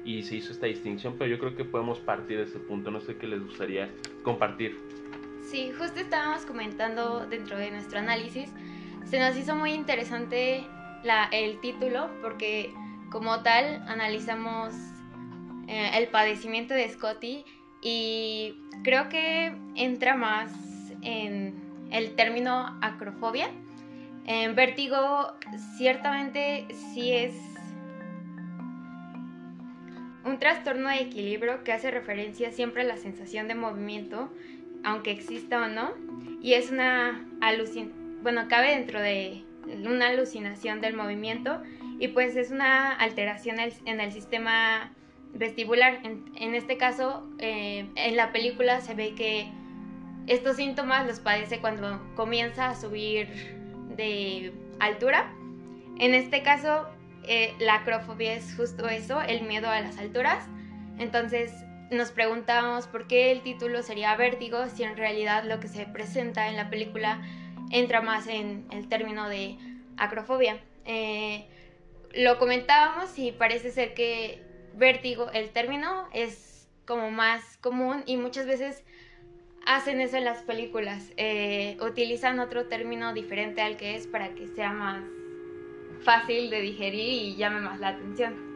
y 0.05 0.23
se 0.23 0.37
hizo 0.37 0.53
esta 0.53 0.67
distinción, 0.67 1.15
pero 1.17 1.29
yo 1.29 1.37
creo 1.37 1.57
que 1.57 1.65
podemos 1.65 1.99
partir 1.99 2.37
de 2.37 2.43
ese 2.45 2.59
punto, 2.59 2.91
no 2.91 3.01
sé 3.01 3.17
qué 3.17 3.27
les 3.27 3.43
gustaría 3.43 3.89
compartir. 4.23 4.79
Sí, 5.41 5.71
justo 5.77 5.99
estábamos 5.99 6.45
comentando 6.45 7.25
dentro 7.25 7.57
de 7.57 7.71
nuestro 7.71 7.99
análisis, 7.99 8.49
se 9.05 9.19
nos 9.19 9.35
hizo 9.37 9.55
muy 9.55 9.73
interesante 9.73 10.65
el 11.31 11.59
título 11.61 12.09
porque 12.21 12.73
como 13.09 13.41
tal 13.41 13.83
analizamos 13.87 14.73
eh, 15.67 15.91
el 15.95 16.07
padecimiento 16.07 16.73
de 16.73 16.89
Scotty 16.89 17.45
y 17.81 18.55
creo 18.83 19.09
que 19.09 19.55
entra 19.75 20.15
más 20.15 20.51
en 21.01 21.87
el 21.91 22.15
término 22.15 22.77
acrofobia. 22.81 23.49
En 24.25 24.55
vértigo 24.55 25.33
ciertamente 25.77 26.67
sí 26.93 27.11
es 27.11 27.35
un 30.23 30.37
trastorno 30.37 30.89
de 30.89 31.01
equilibrio 31.01 31.63
que 31.63 31.71
hace 31.71 31.89
referencia 31.89 32.51
siempre 32.51 32.83
a 32.83 32.85
la 32.85 32.97
sensación 32.97 33.47
de 33.47 33.55
movimiento, 33.55 34.29
aunque 34.83 35.11
exista 35.11 35.63
o 35.63 35.67
no, 35.67 35.93
y 36.41 36.53
es 36.53 36.71
una 36.71 37.25
alucinación, 37.41 37.98
bueno, 38.21 38.47
cabe 38.47 38.75
dentro 38.75 39.01
de 39.01 39.43
una 39.85 40.07
alucinación 40.07 40.81
del 40.81 40.95
movimiento 40.95 41.61
y 41.99 42.09
pues 42.09 42.35
es 42.35 42.51
una 42.51 42.93
alteración 42.93 43.57
en 43.59 43.99
el 43.99 44.11
sistema 44.11 44.91
vestibular. 45.33 45.99
En, 46.03 46.55
este 46.55 46.77
caso, 46.77 47.27
eh, 47.39 47.87
en 47.95 48.15
la 48.15 48.31
película 48.31 48.81
se 48.81 48.95
ve 48.95 49.13
que 49.15 49.51
estos 50.27 50.57
síntomas 50.57 51.07
los 51.07 51.19
padece 51.19 51.59
cuando 51.59 51.99
comienza 52.15 52.69
a 52.69 52.75
subir 52.75 53.27
de 53.95 54.53
altura. 54.79 55.31
En 55.97 56.13
este 56.13 56.43
caso, 56.43 56.87
eh, 57.23 57.53
la 57.59 57.75
acrofobia 57.75 58.33
es 58.33 58.55
justo 58.55 58.87
eso, 58.87 59.21
el 59.21 59.43
miedo 59.43 59.69
a 59.69 59.81
las 59.81 59.97
alturas. 59.97 60.47
Entonces 60.97 61.51
nos 61.91 62.11
preguntamos 62.11 62.87
por 62.87 63.07
qué 63.07 63.31
el 63.31 63.41
título 63.41 63.81
sería 63.81 64.15
vértigo 64.15 64.67
si 64.67 64.83
en 64.83 64.95
realidad 64.95 65.43
lo 65.43 65.59
que 65.59 65.67
se 65.67 65.85
presenta 65.85 66.47
en 66.47 66.55
la 66.55 66.69
película 66.69 67.21
entra 67.71 68.01
más 68.01 68.27
en 68.27 68.65
el 68.71 68.87
término 68.87 69.29
de 69.29 69.57
acrofobia. 69.97 70.59
Eh, 70.85 71.45
lo 72.13 72.39
comentábamos 72.39 73.17
y 73.19 73.31
parece 73.31 73.71
ser 73.71 73.93
que 73.93 74.41
vértigo, 74.75 75.29
el 75.31 75.49
término 75.49 76.07
es 76.13 76.67
como 76.85 77.11
más 77.11 77.57
común 77.57 78.03
y 78.05 78.17
muchas 78.17 78.47
veces 78.47 78.83
hacen 79.65 80.01
eso 80.01 80.17
en 80.17 80.25
las 80.25 80.41
películas, 80.41 81.11
eh, 81.17 81.77
utilizan 81.81 82.39
otro 82.39 82.65
término 82.65 83.13
diferente 83.13 83.61
al 83.61 83.77
que 83.77 83.95
es 83.95 84.07
para 84.07 84.29
que 84.29 84.47
sea 84.47 84.71
más 84.71 85.03
fácil 86.01 86.49
de 86.49 86.61
digerir 86.61 87.23
y 87.23 87.35
llame 87.35 87.61
más 87.61 87.79
la 87.79 87.89
atención. 87.89 88.49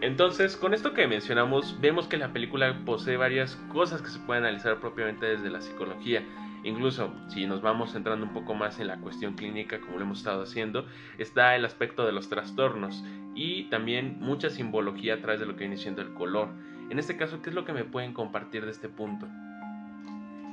Entonces, 0.00 0.56
con 0.56 0.72
esto 0.72 0.94
que 0.94 1.06
mencionamos, 1.06 1.78
vemos 1.80 2.08
que 2.08 2.16
la 2.16 2.32
película 2.32 2.80
posee 2.86 3.18
varias 3.18 3.56
cosas 3.70 4.00
que 4.00 4.08
se 4.08 4.18
pueden 4.20 4.44
analizar 4.44 4.80
propiamente 4.80 5.26
desde 5.26 5.50
la 5.50 5.60
psicología. 5.60 6.24
Incluso 6.62 7.12
si 7.28 7.46
nos 7.46 7.62
vamos 7.62 7.92
centrando 7.92 8.26
un 8.26 8.32
poco 8.32 8.54
más 8.54 8.80
en 8.80 8.86
la 8.86 8.98
cuestión 8.98 9.34
clínica, 9.34 9.80
como 9.80 9.96
lo 9.96 10.04
hemos 10.04 10.18
estado 10.18 10.42
haciendo, 10.42 10.86
está 11.18 11.56
el 11.56 11.64
aspecto 11.64 12.04
de 12.04 12.12
los 12.12 12.28
trastornos 12.28 13.02
y 13.34 13.64
también 13.70 14.18
mucha 14.20 14.50
simbología 14.50 15.14
a 15.14 15.20
través 15.20 15.40
de 15.40 15.46
lo 15.46 15.54
que 15.54 15.60
viene 15.60 15.76
siendo 15.76 16.02
el 16.02 16.12
color. 16.12 16.50
En 16.90 16.98
este 16.98 17.16
caso, 17.16 17.40
¿qué 17.40 17.50
es 17.50 17.54
lo 17.54 17.64
que 17.64 17.72
me 17.72 17.84
pueden 17.84 18.12
compartir 18.12 18.64
de 18.64 18.72
este 18.72 18.88
punto? 18.88 19.26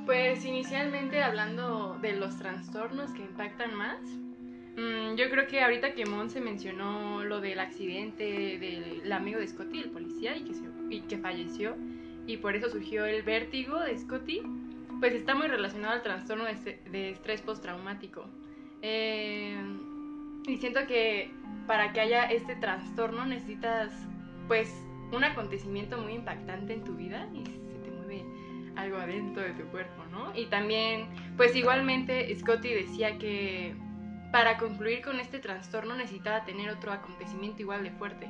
Pues 0.06 0.44
inicialmente 0.46 1.22
hablando 1.22 1.98
de 2.00 2.14
los 2.14 2.38
trastornos 2.38 3.10
que 3.10 3.22
impactan 3.22 3.74
más, 3.74 4.00
mm, 4.00 5.16
yo 5.16 5.28
creo 5.28 5.46
que 5.46 5.60
ahorita 5.60 5.92
que 5.92 6.06
Mon 6.06 6.30
se 6.30 6.40
mencionó 6.40 7.22
lo 7.24 7.42
del 7.42 7.58
accidente 7.58 8.58
del 8.58 9.12
amigo 9.12 9.38
de 9.38 9.46
Scotty, 9.46 9.80
el 9.80 9.90
policía, 9.90 10.34
y 10.34 10.44
que, 10.44 10.54
y 10.88 11.00
que 11.02 11.18
falleció, 11.18 11.76
y 12.26 12.38
por 12.38 12.56
eso 12.56 12.70
surgió 12.70 13.04
el 13.04 13.22
vértigo 13.22 13.80
de 13.80 13.98
Scotty, 13.98 14.40
pues 15.00 15.14
está 15.14 15.34
muy 15.34 15.48
relacionado 15.48 15.94
al 15.94 16.02
trastorno 16.02 16.44
de, 16.44 17.10
estrés 17.10 17.42
postraumático. 17.42 18.24
Eh, 18.82 19.56
y 20.46 20.56
siento 20.58 20.86
que 20.86 21.30
para 21.66 21.92
que 21.92 22.00
haya 22.00 22.24
este 22.24 22.56
trastorno 22.56 23.26
necesitas 23.26 23.92
pues 24.46 24.72
un 25.12 25.24
acontecimiento 25.24 25.98
muy 25.98 26.14
impactante 26.14 26.72
en 26.72 26.84
tu 26.84 26.94
vida 26.94 27.28
y 27.34 27.44
se 27.44 27.78
te 27.84 27.90
mueve 27.90 28.24
algo 28.76 28.96
adentro 28.96 29.42
de 29.42 29.52
tu 29.52 29.64
cuerpo, 29.64 30.04
¿no? 30.10 30.34
Y 30.34 30.46
también 30.46 31.08
pues 31.36 31.54
igualmente 31.54 32.34
Scotty 32.34 32.68
decía 32.68 33.18
que 33.18 33.74
para 34.32 34.58
concluir 34.58 35.02
con 35.02 35.20
este 35.20 35.38
trastorno 35.38 35.96
necesitaba 35.96 36.44
tener 36.44 36.70
otro 36.70 36.92
acontecimiento 36.92 37.62
igual 37.62 37.82
de 37.82 37.90
fuerte, 37.92 38.28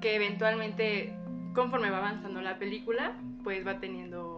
que 0.00 0.16
eventualmente 0.16 1.14
conforme 1.54 1.90
va 1.90 1.98
avanzando 1.98 2.40
la 2.40 2.58
película 2.58 3.14
pues 3.42 3.66
va 3.66 3.78
teniendo 3.78 4.33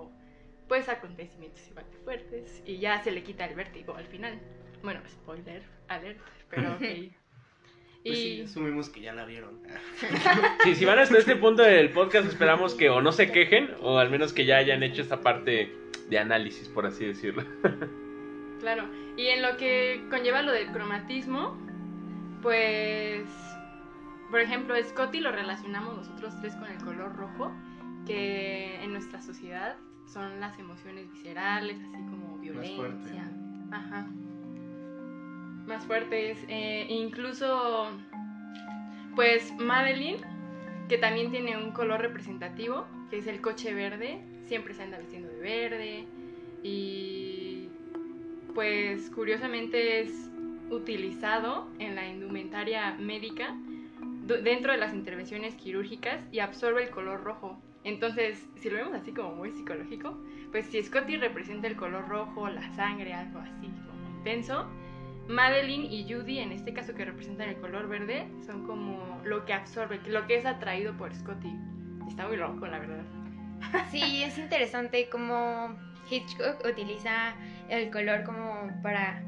pues 0.68 0.88
acontecimientos 0.88 1.66
igual 1.68 1.86
de 1.90 1.98
fuertes 1.98 2.62
y 2.64 2.78
ya 2.78 3.02
se 3.02 3.10
le 3.10 3.22
quita 3.22 3.44
el 3.46 3.54
vértigo 3.54 3.94
al 3.94 4.06
final. 4.06 4.40
Bueno, 4.82 5.00
spoiler 5.08 5.62
alert, 5.88 6.20
pero 6.50 6.74
ok. 6.74 6.82
Pues 8.06 8.18
y... 8.18 8.36
sí, 8.36 8.42
asumimos 8.42 8.88
que 8.88 9.00
ya 9.00 9.12
la 9.12 9.24
vieron. 9.24 9.60
Sí, 10.62 10.76
si 10.76 10.84
van 10.84 11.00
hasta 11.00 11.18
este 11.18 11.34
punto 11.34 11.62
del 11.62 11.90
podcast, 11.90 12.28
esperamos 12.28 12.74
que 12.74 12.88
o 12.88 13.02
no 13.02 13.10
se 13.10 13.32
quejen 13.32 13.70
o 13.80 13.98
al 13.98 14.10
menos 14.10 14.32
que 14.32 14.44
ya 14.44 14.58
hayan 14.58 14.84
hecho 14.84 15.02
esta 15.02 15.22
parte 15.22 15.72
de 16.08 16.18
análisis, 16.18 16.68
por 16.68 16.86
así 16.86 17.04
decirlo. 17.06 17.44
Claro, 18.60 18.88
y 19.16 19.26
en 19.26 19.42
lo 19.42 19.56
que 19.58 20.02
conlleva 20.10 20.40
lo 20.42 20.50
del 20.50 20.72
cromatismo, 20.72 21.56
pues, 22.42 23.28
por 24.30 24.40
ejemplo, 24.40 24.74
Scotty 24.82 25.20
lo 25.20 25.30
relacionamos 25.30 25.94
nosotros 25.94 26.34
tres 26.40 26.56
con 26.56 26.70
el 26.70 26.78
color 26.78 27.14
rojo, 27.14 27.52
que 28.06 28.82
en 28.82 28.92
nuestra 28.92 29.20
sociedad 29.20 29.76
son 30.06 30.40
las 30.40 30.58
emociones 30.58 31.10
viscerales, 31.12 31.76
así 31.78 32.04
como 32.06 32.38
violencia. 32.38 33.30
Más 33.68 33.84
Ajá. 33.84 34.06
Más 35.66 35.84
fuertes. 35.84 36.38
Eh, 36.48 36.86
incluso, 36.88 37.90
pues 39.14 39.52
Madeline, 39.58 40.20
que 40.88 40.98
también 40.98 41.30
tiene 41.30 41.56
un 41.56 41.72
color 41.72 42.00
representativo, 42.00 42.86
que 43.10 43.18
es 43.18 43.26
el 43.26 43.40
coche 43.40 43.74
verde, 43.74 44.20
siempre 44.46 44.74
se 44.74 44.84
anda 44.84 44.98
vistiendo 44.98 45.28
de 45.28 45.40
verde. 45.40 46.04
Y 46.62 47.68
pues 48.54 49.10
curiosamente 49.10 50.00
es 50.00 50.30
utilizado 50.70 51.68
en 51.78 51.94
la 51.94 52.06
indumentaria 52.08 52.94
médica 52.98 53.54
dentro 54.26 54.72
de 54.72 54.78
las 54.78 54.94
intervenciones 54.94 55.54
quirúrgicas 55.54 56.20
y 56.32 56.40
absorbe 56.40 56.82
el 56.84 56.90
color 56.90 57.22
rojo. 57.22 57.60
Entonces, 57.86 58.44
si 58.56 58.68
lo 58.68 58.78
vemos 58.78 58.94
así 58.94 59.12
como 59.12 59.36
muy 59.36 59.52
psicológico, 59.52 60.18
pues 60.50 60.66
si 60.66 60.82
Scotty 60.82 61.18
representa 61.18 61.68
el 61.68 61.76
color 61.76 62.08
rojo, 62.08 62.48
la 62.48 62.68
sangre, 62.74 63.14
algo 63.14 63.38
así 63.38 63.68
como 63.86 64.18
intenso, 64.18 64.68
Madeline 65.28 65.84
y 65.84 66.12
Judy, 66.12 66.40
en 66.40 66.50
este 66.50 66.72
caso 66.72 66.96
que 66.96 67.04
representan 67.04 67.48
el 67.48 67.56
color 67.60 67.86
verde, 67.86 68.26
son 68.44 68.66
como 68.66 69.20
lo 69.24 69.44
que 69.44 69.52
absorbe, 69.52 70.00
lo 70.08 70.26
que 70.26 70.36
es 70.36 70.46
atraído 70.46 70.96
por 70.96 71.14
Scotty. 71.14 71.52
Está 72.08 72.26
muy 72.26 72.36
loco, 72.36 72.66
la 72.66 72.80
verdad. 72.80 73.04
Sí, 73.92 74.24
es 74.24 74.36
interesante 74.36 75.08
cómo 75.08 75.76
Hitchcock 76.10 76.66
utiliza 76.68 77.36
el 77.68 77.92
color 77.92 78.24
como 78.24 78.68
para... 78.82 79.22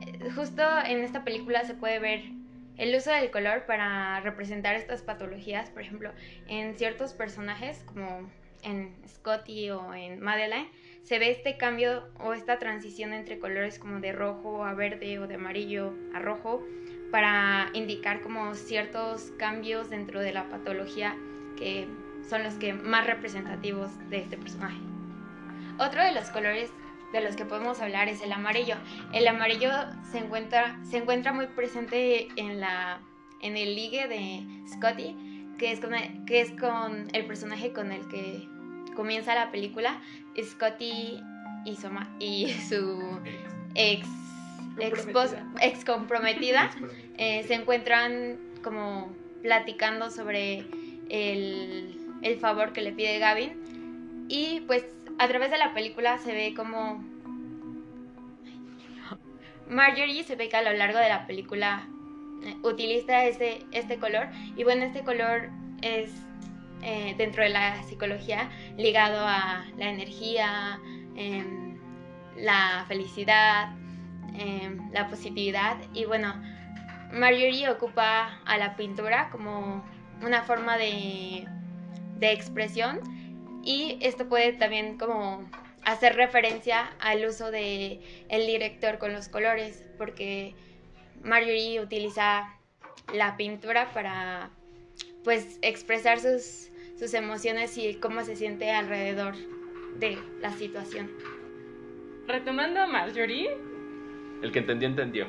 Eh, 0.00 0.30
justo 0.34 0.62
en 0.86 1.04
esta 1.04 1.22
película 1.22 1.64
se 1.64 1.74
puede 1.74 1.98
ver 1.98 2.33
el 2.76 2.94
uso 2.94 3.10
del 3.10 3.30
color 3.30 3.66
para 3.66 4.20
representar 4.20 4.74
estas 4.74 5.02
patologías, 5.02 5.70
por 5.70 5.82
ejemplo, 5.82 6.12
en 6.48 6.74
ciertos 6.76 7.12
personajes 7.12 7.84
como 7.86 8.30
en 8.62 8.94
Scotty 9.06 9.70
o 9.70 9.94
en 9.94 10.20
Madeline, 10.20 10.70
se 11.02 11.18
ve 11.18 11.30
este 11.30 11.56
cambio 11.56 12.08
o 12.18 12.32
esta 12.32 12.58
transición 12.58 13.12
entre 13.12 13.38
colores 13.38 13.78
como 13.78 14.00
de 14.00 14.12
rojo 14.12 14.64
a 14.64 14.74
verde 14.74 15.18
o 15.18 15.26
de 15.26 15.34
amarillo 15.34 15.92
a 16.14 16.18
rojo 16.18 16.62
para 17.10 17.68
indicar 17.74 18.22
como 18.22 18.54
ciertos 18.54 19.32
cambios 19.38 19.90
dentro 19.90 20.20
de 20.20 20.32
la 20.32 20.48
patología 20.48 21.14
que 21.56 21.86
son 22.28 22.42
los 22.42 22.54
que 22.54 22.72
más 22.72 23.06
representativos 23.06 23.90
de 24.08 24.18
este 24.18 24.36
personaje. 24.36 24.80
Otro 25.78 26.02
de 26.02 26.12
los 26.12 26.30
colores 26.30 26.70
de 27.14 27.20
los 27.20 27.36
que 27.36 27.44
podemos 27.44 27.80
hablar 27.80 28.08
es 28.08 28.20
el 28.22 28.32
amarillo. 28.32 28.74
El 29.12 29.28
amarillo 29.28 29.70
se 30.10 30.18
encuentra, 30.18 30.78
se 30.82 30.98
encuentra 30.98 31.32
muy 31.32 31.46
presente 31.46 32.28
en, 32.36 32.60
la, 32.60 33.00
en 33.40 33.56
el 33.56 33.76
ligue 33.76 34.08
de 34.08 34.44
Scotty, 34.68 35.16
que 35.56 35.70
es, 35.70 35.80
con 35.80 35.92
que 36.26 36.40
es 36.40 36.50
con 36.50 37.08
el 37.12 37.24
personaje 37.26 37.72
con 37.72 37.92
el 37.92 38.06
que 38.08 38.48
comienza 38.96 39.34
la 39.36 39.52
película. 39.52 40.02
Scotty 40.42 41.22
y 41.64 41.76
su, 41.76 41.88
y 42.18 42.52
su 42.68 43.20
ex, 43.76 44.08
ex, 45.60 45.84
comprometida 45.84 46.70
eh, 47.16 47.44
se 47.46 47.54
encuentran 47.54 48.38
como 48.64 49.14
platicando 49.40 50.10
sobre 50.10 50.64
el, 51.10 51.96
el 52.22 52.38
favor 52.40 52.72
que 52.72 52.82
le 52.82 52.92
pide 52.92 53.20
Gavin. 53.20 54.26
Y 54.28 54.62
pues 54.62 54.84
a 55.18 55.28
través 55.28 55.50
de 55.50 55.58
la 55.58 55.74
película 55.74 56.18
se 56.18 56.32
ve 56.32 56.54
como 56.54 57.02
Marjorie 59.68 60.24
se 60.24 60.36
ve 60.36 60.48
que 60.48 60.56
a 60.56 60.62
lo 60.62 60.72
largo 60.72 60.98
de 60.98 61.08
la 61.08 61.26
película 61.26 61.86
eh, 62.42 62.56
utiliza 62.62 63.24
este, 63.24 63.64
este 63.72 63.98
color. 63.98 64.28
Y 64.56 64.64
bueno, 64.64 64.84
este 64.84 65.02
color 65.02 65.50
es 65.82 66.10
eh, 66.82 67.14
dentro 67.16 67.42
de 67.42 67.48
la 67.48 67.82
psicología 67.84 68.50
ligado 68.76 69.26
a 69.26 69.64
la 69.78 69.88
energía, 69.88 70.78
em, 71.16 71.78
la 72.36 72.84
felicidad, 72.88 73.74
em, 74.34 74.90
la 74.92 75.08
positividad. 75.08 75.76
Y 75.94 76.04
bueno, 76.04 76.34
Marjorie 77.12 77.70
ocupa 77.70 78.40
a 78.44 78.58
la 78.58 78.76
pintura 78.76 79.30
como 79.30 79.84
una 80.22 80.42
forma 80.42 80.76
de, 80.76 81.46
de 82.18 82.32
expresión 82.32 83.00
y 83.64 83.98
esto 84.00 84.28
puede 84.28 84.52
también 84.52 84.98
como 84.98 85.48
hacer 85.84 86.16
referencia 86.16 86.92
al 87.00 87.24
uso 87.26 87.50
de 87.50 88.00
el 88.28 88.46
director 88.46 88.98
con 88.98 89.12
los 89.12 89.28
colores 89.28 89.84
porque 89.98 90.54
Marjorie 91.22 91.80
utiliza 91.80 92.54
la 93.12 93.36
pintura 93.36 93.92
para 93.92 94.50
pues 95.22 95.58
expresar 95.62 96.20
sus, 96.20 96.70
sus 96.98 97.14
emociones 97.14 97.76
y 97.78 97.94
cómo 97.94 98.22
se 98.24 98.36
siente 98.36 98.70
alrededor 98.70 99.34
de 99.98 100.18
la 100.40 100.50
situación. 100.52 101.10
Retomando 102.26 102.80
a 102.80 102.86
Marjorie. 102.86 103.56
El 104.42 104.52
que 104.52 104.58
entendió, 104.58 104.88
entendió. 104.88 105.26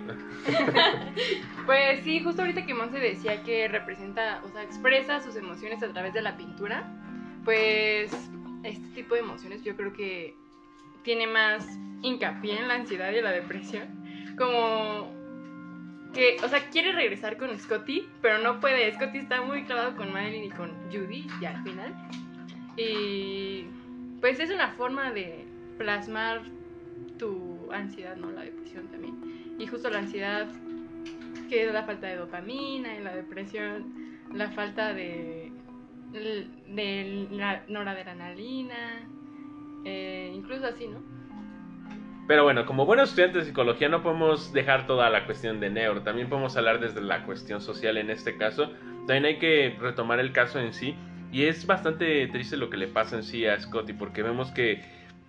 pues 1.66 2.04
sí, 2.04 2.22
justo 2.22 2.42
ahorita 2.42 2.66
que 2.66 2.74
Monse 2.74 3.00
decía 3.00 3.44
que 3.44 3.68
representa, 3.70 4.42
o 4.44 4.50
sea, 4.50 4.64
expresa 4.64 5.22
sus 5.22 5.38
emociones 5.38 5.82
a 5.84 5.94
través 5.94 6.14
de 6.14 6.22
la 6.22 6.36
pintura 6.36 7.05
pues 7.46 8.12
este 8.64 8.88
tipo 8.96 9.16
de 9.16 9.22
emociones 9.22 9.64
yo 9.64 9.76
creo 9.76 9.94
que 9.94 10.36
tiene 11.04 11.28
más 11.28 11.66
hincapié 12.02 12.60
en 12.60 12.68
la 12.68 12.74
ansiedad 12.74 13.12
y 13.12 13.22
la 13.22 13.32
depresión. 13.32 13.88
Como 14.38 15.14
que, 16.14 16.38
o 16.44 16.50
sea, 16.50 16.70
quiere 16.70 16.92
regresar 16.92 17.38
con 17.38 17.58
Scotty, 17.58 18.10
pero 18.22 18.40
no 18.40 18.60
puede. 18.60 18.92
Scotty 18.94 19.20
está 19.20 19.42
muy 19.42 19.64
clavado 19.64 19.96
con 19.96 20.12
Madeline 20.12 20.46
y 20.46 20.50
con 20.50 20.72
Judy 20.92 21.28
ya 21.40 21.52
al 21.52 21.64
final. 21.64 21.94
Y 22.76 23.66
pues 24.20 24.40
es 24.40 24.50
una 24.50 24.70
forma 24.72 25.12
de 25.12 25.46
plasmar 25.78 26.42
tu 27.18 27.72
ansiedad, 27.72 28.16
¿no? 28.18 28.32
La 28.32 28.42
depresión 28.42 28.88
también. 28.88 29.16
Y 29.60 29.68
justo 29.68 29.90
la 29.90 30.00
ansiedad, 30.00 30.48
que 31.50 31.66
es 31.66 31.74
la 31.74 31.84
falta 31.84 32.08
de 32.08 32.16
dopamina 32.16 32.98
y 32.98 33.04
la 33.04 33.16
depresión, 33.16 33.94
la 34.34 34.50
falta 34.52 34.94
de 34.94 35.45
de 36.20 37.28
la 37.32 37.64
noradrenalina, 37.68 39.08
eh, 39.86 40.32
incluso 40.36 40.66
así, 40.66 40.88
¿no? 40.88 41.00
Pero 42.28 42.44
bueno, 42.44 42.66
como 42.66 42.86
buenos 42.86 43.10
estudiantes 43.10 43.44
de 43.44 43.50
psicología 43.50 43.88
no 43.88 44.02
podemos 44.02 44.52
dejar 44.52 44.88
toda 44.88 45.10
la 45.12 45.26
cuestión 45.26 45.60
de 45.60 45.70
neuro, 45.70 46.02
también 46.02 46.28
podemos 46.28 46.58
hablar 46.58 46.80
desde 46.80 47.02
la 47.02 47.24
cuestión 47.24 47.62
social 47.62 47.98
en 47.98 48.10
este 48.10 48.36
caso, 48.36 48.72
también 49.06 49.26
hay 49.26 49.38
que 49.38 49.78
retomar 49.80 50.20
el 50.20 50.32
caso 50.32 50.60
en 50.60 50.74
sí. 50.74 50.96
Y 51.32 51.44
es 51.44 51.68
bastante 51.68 52.28
triste 52.28 52.56
lo 52.56 52.70
que 52.70 52.78
le 52.78 52.88
pasa 52.88 53.18
en 53.18 53.24
sí 53.24 53.46
a 53.46 53.60
Scotty, 53.60 53.94
porque 53.94 54.24
vemos 54.24 54.52
que 54.52 54.82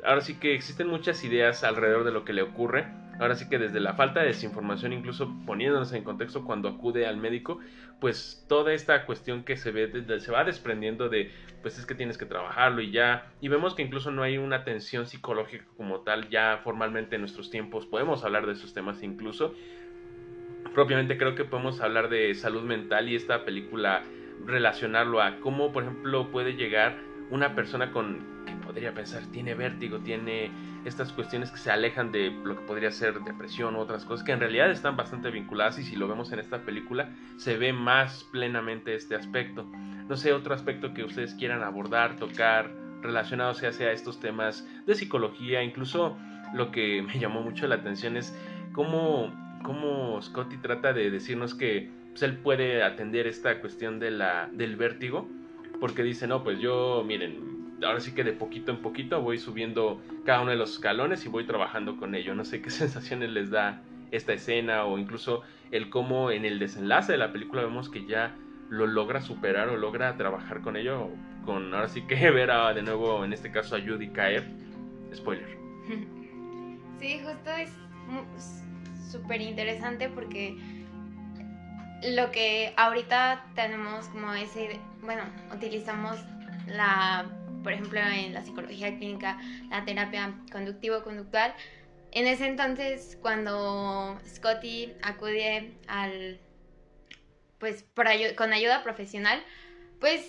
ahora 0.04 0.20
sí 0.20 0.34
que 0.34 0.54
existen 0.54 0.86
muchas 0.86 1.24
ideas 1.24 1.64
alrededor 1.64 2.04
de 2.04 2.12
lo 2.12 2.24
que 2.24 2.32
le 2.32 2.42
ocurre. 2.42 2.86
Ahora 3.18 3.34
sí 3.34 3.48
que 3.48 3.58
desde 3.58 3.80
la 3.80 3.94
falta 3.94 4.20
de 4.20 4.26
desinformación, 4.26 4.92
incluso 4.92 5.34
poniéndonos 5.46 5.92
en 5.92 6.04
contexto 6.04 6.44
cuando 6.44 6.68
acude 6.68 7.06
al 7.06 7.16
médico, 7.16 7.58
pues 8.00 8.44
toda 8.46 8.74
esta 8.74 9.06
cuestión 9.06 9.44
que 9.44 9.56
se 9.56 9.70
ve 9.70 10.20
se 10.20 10.32
va 10.32 10.44
desprendiendo 10.44 11.08
de 11.08 11.30
pues 11.62 11.78
es 11.78 11.86
que 11.86 11.94
tienes 11.94 12.18
que 12.18 12.26
trabajarlo 12.26 12.82
y 12.82 12.90
ya 12.90 13.32
y 13.40 13.48
vemos 13.48 13.74
que 13.74 13.82
incluso 13.82 14.10
no 14.10 14.22
hay 14.22 14.36
una 14.36 14.56
atención 14.56 15.06
psicológica 15.06 15.64
como 15.76 16.00
tal 16.00 16.28
ya 16.28 16.60
formalmente 16.62 17.16
en 17.16 17.22
nuestros 17.22 17.50
tiempos 17.50 17.86
podemos 17.86 18.22
hablar 18.24 18.46
de 18.46 18.52
esos 18.52 18.74
temas 18.74 19.02
incluso. 19.02 19.54
Propiamente 20.74 21.16
creo 21.16 21.34
que 21.34 21.44
podemos 21.44 21.80
hablar 21.80 22.10
de 22.10 22.34
salud 22.34 22.62
mental 22.62 23.08
y 23.08 23.16
esta 23.16 23.46
película 23.46 24.02
relacionarlo 24.44 25.22
a 25.22 25.40
cómo 25.40 25.72
por 25.72 25.84
ejemplo 25.84 26.30
puede 26.30 26.52
llegar 26.52 26.98
una 27.30 27.54
persona 27.54 27.92
con 27.92 28.44
que 28.44 28.52
podría 28.62 28.92
pensar 28.92 29.22
tiene 29.32 29.54
vértigo 29.54 30.00
tiene 30.00 30.50
estas 30.86 31.12
cuestiones 31.12 31.50
que 31.50 31.58
se 31.58 31.70
alejan 31.70 32.12
de 32.12 32.30
lo 32.30 32.56
que 32.56 32.62
podría 32.62 32.92
ser 32.92 33.20
depresión 33.20 33.74
u 33.74 33.80
otras 33.80 34.04
cosas 34.04 34.24
que 34.24 34.32
en 34.32 34.40
realidad 34.40 34.70
están 34.70 34.96
bastante 34.96 35.30
vinculadas 35.30 35.78
y 35.78 35.82
si 35.82 35.96
lo 35.96 36.06
vemos 36.06 36.32
en 36.32 36.38
esta 36.38 36.62
película 36.62 37.10
se 37.36 37.56
ve 37.56 37.72
más 37.72 38.24
plenamente 38.30 38.94
este 38.94 39.16
aspecto. 39.16 39.64
No 40.08 40.16
sé, 40.16 40.32
otro 40.32 40.54
aspecto 40.54 40.94
que 40.94 41.02
ustedes 41.02 41.34
quieran 41.34 41.64
abordar, 41.64 42.16
tocar, 42.16 42.70
relacionado 43.02 43.54
sea 43.54 43.70
a 43.70 43.92
estos 43.92 44.20
temas 44.20 44.66
de 44.86 44.94
psicología, 44.94 45.62
incluso 45.62 46.16
lo 46.54 46.70
que 46.70 47.02
me 47.06 47.18
llamó 47.18 47.42
mucho 47.42 47.66
la 47.66 47.74
atención 47.76 48.16
es 48.16 48.36
cómo, 48.72 49.34
cómo 49.64 50.22
Scotty 50.22 50.58
trata 50.58 50.92
de 50.92 51.10
decirnos 51.10 51.54
que 51.54 51.90
pues, 52.10 52.22
él 52.22 52.36
puede 52.38 52.84
atender 52.84 53.26
esta 53.26 53.60
cuestión 53.60 53.98
de 53.98 54.12
la, 54.12 54.48
del 54.52 54.76
vértigo, 54.76 55.28
porque 55.80 56.04
dice, 56.04 56.26
no, 56.26 56.44
pues 56.44 56.60
yo, 56.60 57.02
miren, 57.04 57.55
ahora 57.82 58.00
sí 58.00 58.12
que 58.12 58.24
de 58.24 58.32
poquito 58.32 58.70
en 58.70 58.78
poquito 58.78 59.20
voy 59.20 59.38
subiendo 59.38 60.00
cada 60.24 60.42
uno 60.42 60.50
de 60.50 60.56
los 60.56 60.72
escalones 60.72 61.24
y 61.24 61.28
voy 61.28 61.44
trabajando 61.44 61.96
con 61.96 62.14
ello. 62.14 62.34
No 62.34 62.44
sé 62.44 62.62
qué 62.62 62.70
sensaciones 62.70 63.30
les 63.30 63.50
da 63.50 63.82
esta 64.10 64.32
escena 64.32 64.84
o 64.84 64.98
incluso 64.98 65.42
el 65.70 65.90
cómo 65.90 66.30
en 66.30 66.44
el 66.44 66.58
desenlace 66.58 67.12
de 67.12 67.18
la 67.18 67.32
película 67.32 67.62
vemos 67.62 67.88
que 67.88 68.06
ya 68.06 68.34
lo 68.70 68.86
logra 68.86 69.20
superar 69.20 69.68
o 69.68 69.76
logra 69.76 70.16
trabajar 70.16 70.60
con 70.60 70.76
ello. 70.76 71.08
Con 71.44 71.72
ahora 71.74 71.88
sí 71.88 72.02
que 72.02 72.30
ver 72.30 72.50
de 72.74 72.82
nuevo 72.82 73.24
en 73.24 73.32
este 73.32 73.50
caso 73.50 73.76
a 73.76 73.80
Judy 73.80 74.08
caer. 74.08 74.44
Spoiler. 75.14 75.56
Sí, 76.98 77.20
justo 77.22 77.50
es 77.50 77.70
súper 79.10 79.42
interesante 79.42 80.08
porque 80.08 80.56
lo 82.02 82.30
que 82.30 82.72
ahorita 82.76 83.44
tenemos 83.54 84.06
como 84.08 84.32
ese, 84.32 84.80
bueno, 85.02 85.22
utilizamos 85.54 86.18
la 86.66 87.26
por 87.66 87.72
ejemplo, 87.72 87.98
en 87.98 88.32
la 88.32 88.44
psicología 88.44 88.96
clínica, 88.96 89.40
la 89.70 89.84
terapia 89.84 90.32
conductivo-conductual. 90.52 91.52
En 92.12 92.28
ese 92.28 92.46
entonces, 92.46 93.18
cuando 93.20 94.16
Scotty 94.24 94.92
acude 95.02 95.72
al, 95.88 96.38
pues, 97.58 97.82
por 97.82 98.06
con 98.36 98.52
ayuda 98.52 98.84
profesional, 98.84 99.42
pues 99.98 100.20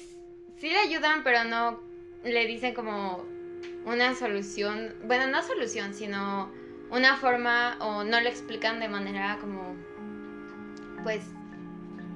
sí 0.58 0.72
le 0.72 0.80
ayudan, 0.80 1.24
pero 1.24 1.44
no 1.44 1.80
le 2.24 2.48
dicen 2.48 2.74
como 2.74 3.24
una 3.86 4.16
solución, 4.16 4.96
bueno, 5.04 5.28
no 5.28 5.44
solución, 5.44 5.94
sino 5.94 6.52
una 6.90 7.18
forma 7.18 7.78
o 7.82 8.04
no 8.04 8.20
lo 8.20 8.30
explican 8.30 8.80
de 8.80 8.90
manera 8.90 9.38
como, 9.40 9.76
pues... 11.04 11.24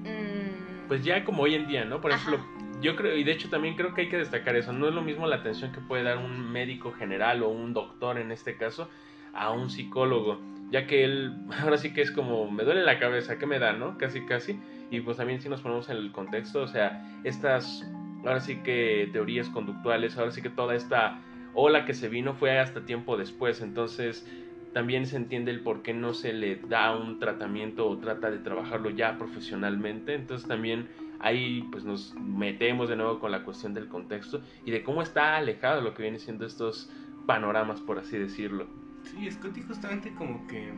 Mm, 0.02 0.88
pues 0.88 1.04
ya 1.04 1.24
como 1.24 1.44
hoy 1.44 1.54
en 1.54 1.68
día, 1.68 1.86
¿no? 1.86 2.02
Por 2.02 2.10
ejemplo, 2.10 2.44
yo 2.82 2.96
creo, 2.96 3.16
y 3.16 3.24
de 3.24 3.32
hecho 3.32 3.50
también 3.50 3.76
creo 3.76 3.94
que 3.94 4.02
hay 4.02 4.10
que 4.10 4.18
destacar 4.18 4.56
eso, 4.56 4.74
no 4.74 4.88
es 4.88 4.94
lo 4.94 5.02
mismo 5.02 5.28
la 5.28 5.38
atención 5.38 5.72
que 5.72 5.80
puede 5.82 6.04
dar 6.04 6.18
un 6.18 6.52
médico 6.52 6.92
general 6.92 7.44
o 7.44 7.50
un 7.50 7.74
doctor 7.74 8.18
en 8.18 8.32
este 8.32 8.58
caso 8.58 8.90
a 9.34 9.52
un 9.52 9.70
psicólogo, 9.70 10.42
ya 10.72 10.88
que 10.88 11.04
él 11.04 11.34
ahora 11.62 11.78
sí 11.78 11.94
que 11.94 12.02
es 12.02 12.12
como, 12.12 12.50
me 12.50 12.64
duele 12.64 12.84
la 12.84 13.00
cabeza, 13.00 13.38
¿qué 13.38 13.46
me 13.46 13.60
da, 13.60 13.74
no? 13.74 13.98
Casi, 13.98 14.26
casi, 14.26 14.60
y 14.90 15.00
pues 15.02 15.18
también 15.18 15.42
si 15.42 15.50
nos 15.50 15.62
ponemos 15.62 15.90
en 15.90 15.98
el 15.98 16.12
contexto, 16.12 16.62
o 16.62 16.68
sea, 16.68 17.06
estas, 17.24 17.88
ahora 18.26 18.40
sí 18.40 18.58
que 18.58 19.10
teorías 19.14 19.50
conductuales, 19.50 20.18
ahora 20.18 20.32
sí 20.32 20.42
que 20.42 20.50
toda 20.50 20.76
esta 20.76 21.20
ola 21.54 21.86
que 21.86 21.94
se 21.94 22.10
vino 22.10 22.34
fue 22.34 22.60
hasta 22.60 22.86
tiempo 22.86 23.18
después, 23.18 23.62
entonces 23.62 24.26
también 24.74 25.06
se 25.06 25.18
entiende 25.18 25.52
el 25.52 25.62
por 25.62 25.82
qué 25.82 25.94
no 25.94 26.14
se 26.14 26.32
le 26.34 26.56
da 26.56 26.96
un 26.96 27.20
tratamiento 27.20 27.88
o 27.88 27.98
trata 27.98 28.32
de 28.32 28.40
trabajarlo 28.40 28.90
ya 28.90 29.18
profesionalmente, 29.18 30.14
entonces 30.14 30.48
también 30.48 30.88
ahí 31.22 31.68
pues 31.72 31.84
nos 31.84 32.14
metemos 32.16 32.90
de 32.90 32.96
nuevo 32.96 33.20
con 33.20 33.32
la 33.32 33.44
cuestión 33.44 33.74
del 33.74 33.88
contexto 33.88 34.42
y 34.66 34.72
de 34.72 34.84
cómo 34.84 35.02
está 35.02 35.38
alejado 35.38 35.82
lo 35.82 35.94
que 35.94 36.04
viene 36.04 36.20
siendo 36.20 36.46
estos 36.46 36.90
panoramas, 37.26 37.80
por 37.80 38.00
así 38.00 38.18
decirlo. 38.18 38.68
Sí, 39.04 39.30
Scotty 39.32 39.62
justamente 39.62 40.14
como 40.16 40.46
que, 40.48 40.74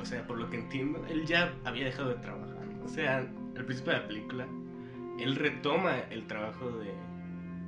o 0.00 0.04
sea, 0.04 0.26
por 0.26 0.38
lo 0.38 0.48
que 0.50 0.58
entiendo, 0.58 1.04
él 1.08 1.26
ya 1.26 1.52
había 1.64 1.84
dejado 1.84 2.10
de 2.10 2.16
trabajar. 2.16 2.56
O 2.84 2.88
sea, 2.88 3.18
al 3.18 3.64
principio 3.64 3.92
de 3.92 3.98
la 3.98 4.06
película, 4.06 4.46
él 5.18 5.36
retoma 5.36 5.98
el 6.10 6.26
trabajo 6.26 6.70
de, 6.70 6.92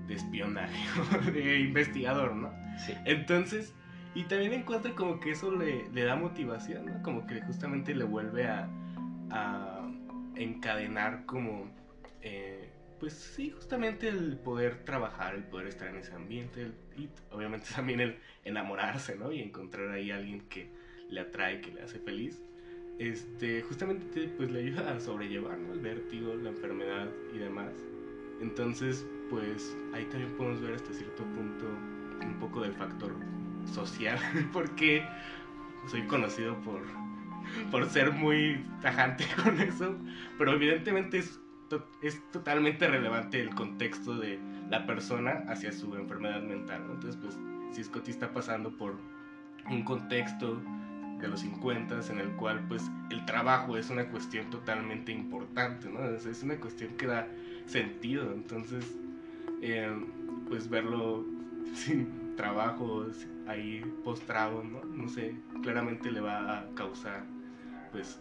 de 0.06 0.14
espionaje, 0.14 0.78
de 1.32 1.60
investigador, 1.60 2.34
¿no? 2.34 2.50
Sí. 2.86 2.94
Entonces, 3.04 3.74
y 4.14 4.24
también 4.24 4.52
encuentra 4.52 4.94
como 4.94 5.20
que 5.20 5.32
eso 5.32 5.54
le, 5.54 5.88
le 5.90 6.04
da 6.04 6.16
motivación, 6.16 6.86
¿no? 6.86 7.02
Como 7.02 7.26
que 7.26 7.40
justamente 7.42 7.94
le 7.94 8.04
vuelve 8.04 8.46
a, 8.46 8.68
a 9.30 9.79
encadenar 10.36 11.26
como, 11.26 11.70
eh, 12.22 12.70
pues 12.98 13.14
sí, 13.14 13.50
justamente 13.50 14.08
el 14.08 14.36
poder 14.36 14.84
trabajar, 14.84 15.34
el 15.34 15.44
poder 15.44 15.68
estar 15.68 15.88
en 15.88 15.96
ese 15.96 16.12
ambiente 16.12 16.70
y 16.96 17.08
obviamente 17.30 17.66
también 17.74 18.00
el 18.00 18.16
enamorarse, 18.44 19.16
¿no? 19.16 19.32
Y 19.32 19.40
encontrar 19.40 19.90
ahí 19.90 20.10
a 20.10 20.16
alguien 20.16 20.42
que 20.48 20.68
le 21.08 21.20
atrae, 21.20 21.60
que 21.60 21.72
le 21.72 21.82
hace 21.82 21.98
feliz. 21.98 22.40
Este, 22.98 23.62
justamente 23.62 24.28
pues 24.36 24.50
le 24.50 24.58
ayuda 24.60 24.94
a 24.94 25.00
sobrellevar 25.00 25.56
¿no? 25.56 25.72
el 25.72 25.80
vértigo, 25.80 26.34
la 26.34 26.50
enfermedad 26.50 27.08
y 27.34 27.38
demás. 27.38 27.72
Entonces, 28.42 29.06
pues 29.30 29.74
ahí 29.94 30.04
también 30.06 30.34
podemos 30.36 30.60
ver 30.60 30.74
hasta 30.74 30.92
cierto 30.92 31.22
punto 31.24 31.66
un 32.22 32.38
poco 32.38 32.60
del 32.60 32.74
factor 32.74 33.14
social, 33.72 34.18
porque 34.52 35.02
soy 35.86 36.02
conocido 36.02 36.60
por 36.60 36.82
por 37.70 37.88
ser 37.88 38.12
muy 38.12 38.64
tajante 38.80 39.24
con 39.42 39.60
eso, 39.60 39.96
pero 40.38 40.52
evidentemente 40.52 41.18
es, 41.18 41.40
es 42.02 42.20
totalmente 42.30 42.88
relevante 42.88 43.40
el 43.40 43.54
contexto 43.54 44.16
de 44.16 44.38
la 44.70 44.86
persona 44.86 45.44
hacia 45.48 45.72
su 45.72 45.94
enfermedad 45.96 46.42
mental, 46.42 46.82
Entonces, 46.90 47.16
pues, 47.20 47.38
si 47.72 47.84
Scotty 47.84 48.10
está 48.10 48.32
pasando 48.32 48.76
por 48.76 48.96
un 49.68 49.82
contexto 49.82 50.60
de 51.20 51.28
los 51.28 51.40
50 51.40 52.00
en 52.10 52.18
el 52.18 52.30
cual, 52.30 52.64
pues, 52.68 52.90
el 53.10 53.24
trabajo 53.26 53.76
es 53.76 53.90
una 53.90 54.08
cuestión 54.08 54.48
totalmente 54.50 55.12
importante, 55.12 55.88
¿no? 55.88 56.04
Es, 56.04 56.42
una 56.42 56.56
cuestión 56.56 56.96
que 56.96 57.06
da 57.06 57.28
sentido, 57.66 58.32
entonces, 58.32 58.96
eh, 59.60 59.92
pues, 60.48 60.68
verlo 60.68 61.24
sin 61.74 62.36
trabajo, 62.36 63.06
ahí 63.46 63.82
postrado, 64.04 64.62
¿no? 64.64 64.84
No 64.84 65.08
sé, 65.08 65.34
claramente 65.62 66.10
le 66.10 66.20
va 66.20 66.58
a 66.58 66.66
causar 66.74 67.24
pues 67.92 68.20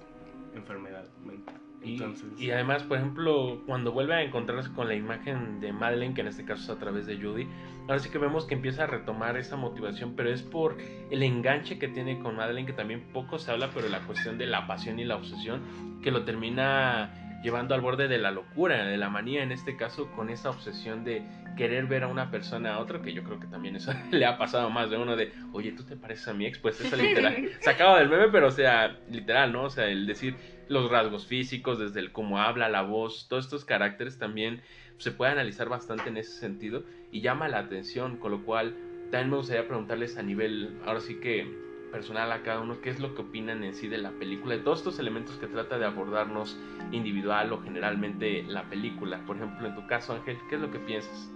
enfermedad 0.56 1.06
mental. 1.26 1.56
Entonces... 1.82 2.28
Y, 2.38 2.52
además, 2.52 2.84
por 2.84 2.98
ejemplo, 2.98 3.62
cuando 3.66 3.92
vuelve 3.92 4.14
a 4.14 4.24
encontrarse 4.24 4.72
con 4.74 4.88
la 4.88 4.96
imagen 4.96 5.62
de 5.62 5.72
Madeleine, 5.72 6.14
que 6.14 6.22
en 6.22 6.28
este 6.28 6.44
caso 6.44 6.64
es 6.64 6.70
a 6.70 6.80
través 6.80 7.06
de 7.06 7.18
Judy, 7.18 7.48
ahora 7.84 8.00
sí 8.00 8.10
que 8.10 8.18
vemos 8.18 8.46
que 8.46 8.56
empieza 8.56 8.84
a 8.84 8.88
retomar 8.88 9.38
esa 9.38 9.56
motivación, 9.56 10.14
pero 10.16 10.30
es 10.30 10.42
por 10.42 10.78
el 11.10 11.24
enganche 11.24 11.80
que 11.80 11.88
tiene 11.88 12.20
con 12.20 12.36
Madeleine, 12.36 12.68
que 12.68 12.74
también 12.74 13.08
poco 13.14 13.40
se 13.40 13.52
habla, 13.52 13.70
pero 13.74 13.88
la 13.88 14.02
cuestión 14.02 14.38
de 14.38 14.48
la 14.48 14.68
pasión 14.68 15.00
y 15.00 15.06
la 15.06 15.16
obsesión, 15.16 16.02
que 16.02 16.12
lo 16.12 16.26
termina 16.26 17.29
llevando 17.41 17.75
al 17.75 17.82
borde 17.82 18.08
de 18.08 18.17
la 18.17 18.32
locura, 18.32 18.86
de 18.86 18.97
la 18.97 19.10
manía 19.10 19.43
en 19.43 19.52
este 19.52 19.78
caso, 19.78 20.12
con 20.12 20.30
esa 20.30 20.49
obsesión 20.49 21.04
de 21.04 21.23
querer 21.56 21.86
ver 21.88 22.04
a 22.04 22.08
una 22.08 22.32
persona 22.32 22.75
a 22.75 22.80
otra, 22.80 23.02
que 23.02 23.13
yo 23.13 23.23
creo 23.23 23.39
que 23.39 23.47
también 23.47 23.75
eso 23.75 23.93
le 24.12 24.25
ha 24.25 24.38
pasado 24.38 24.69
más 24.69 24.89
de 24.89 24.97
uno 24.97 25.15
de, 25.15 25.32
oye, 25.54 25.71
tú 25.71 25.84
te 25.84 25.95
pareces 25.95 26.28
a 26.28 26.34
mi 26.34 26.45
ex, 26.45 26.60
pues 26.60 26.80
esa 26.82 26.95
literal, 26.97 27.49
sacado 27.62 27.97
del 27.97 28.10
meme, 28.10 28.30
pero 28.30 28.47
o 28.47 28.52
sea, 28.52 28.97
literal, 29.10 29.52
¿no? 29.52 29.63
O 29.63 29.69
sea, 29.69 29.88
el 29.88 30.06
decir 30.06 30.36
los 30.67 30.89
rasgos 30.89 31.25
físicos, 31.25 31.80
desde 31.80 31.99
el 31.99 32.12
cómo 32.12 32.39
habla, 32.39 32.69
la 32.69 32.82
voz, 32.82 33.28
todos 33.28 33.45
estos 33.45 33.65
caracteres 33.65 34.17
también 34.17 34.62
se 34.97 35.12
puede 35.12 35.32
analizar 35.32 35.69
bastante 35.69 36.10
en 36.10 36.17
ese 36.17 36.39
sentido 36.39 36.84
y 37.12 37.21
llama 37.21 37.47
la 37.47 37.60
atención, 37.60 38.17
con 38.17 38.32
lo 38.32 38.43
cual 38.43 38.75
también 39.12 39.32
me 39.32 39.38
gustaría 39.38 39.67
preguntarles 39.67 40.17
a 40.17 40.21
nivel, 40.21 40.78
ahora 40.86 40.99
sí 40.99 41.15
que 41.19 41.69
personal 41.91 42.32
a 42.32 42.41
cada 42.43 42.60
uno 42.62 42.82
qué 42.82 42.89
es 42.89 42.99
lo 42.99 43.15
que 43.15 43.21
opinan 43.21 43.63
en 43.63 43.73
sí 43.73 43.88
de 43.88 43.97
la 43.97 44.12
película, 44.12 44.56
de 44.56 44.62
todos 44.62 44.80
estos 44.80 44.99
elementos 44.99 45.36
que 45.38 45.47
trata 45.47 45.78
de 45.78 45.86
abordarnos 45.86 46.58
individual 46.91 47.52
o 47.54 47.62
generalmente 47.62 48.43
la 48.43 48.63
película. 48.69 49.19
Por 49.25 49.38
ejemplo, 49.38 49.67
en 49.67 49.75
tu 49.75 49.86
caso, 49.88 50.13
Ángel, 50.13 50.38
¿qué 50.49 50.56
es 50.56 50.62
lo 50.62 50.71
que 50.71 50.80
piensas? 50.80 51.30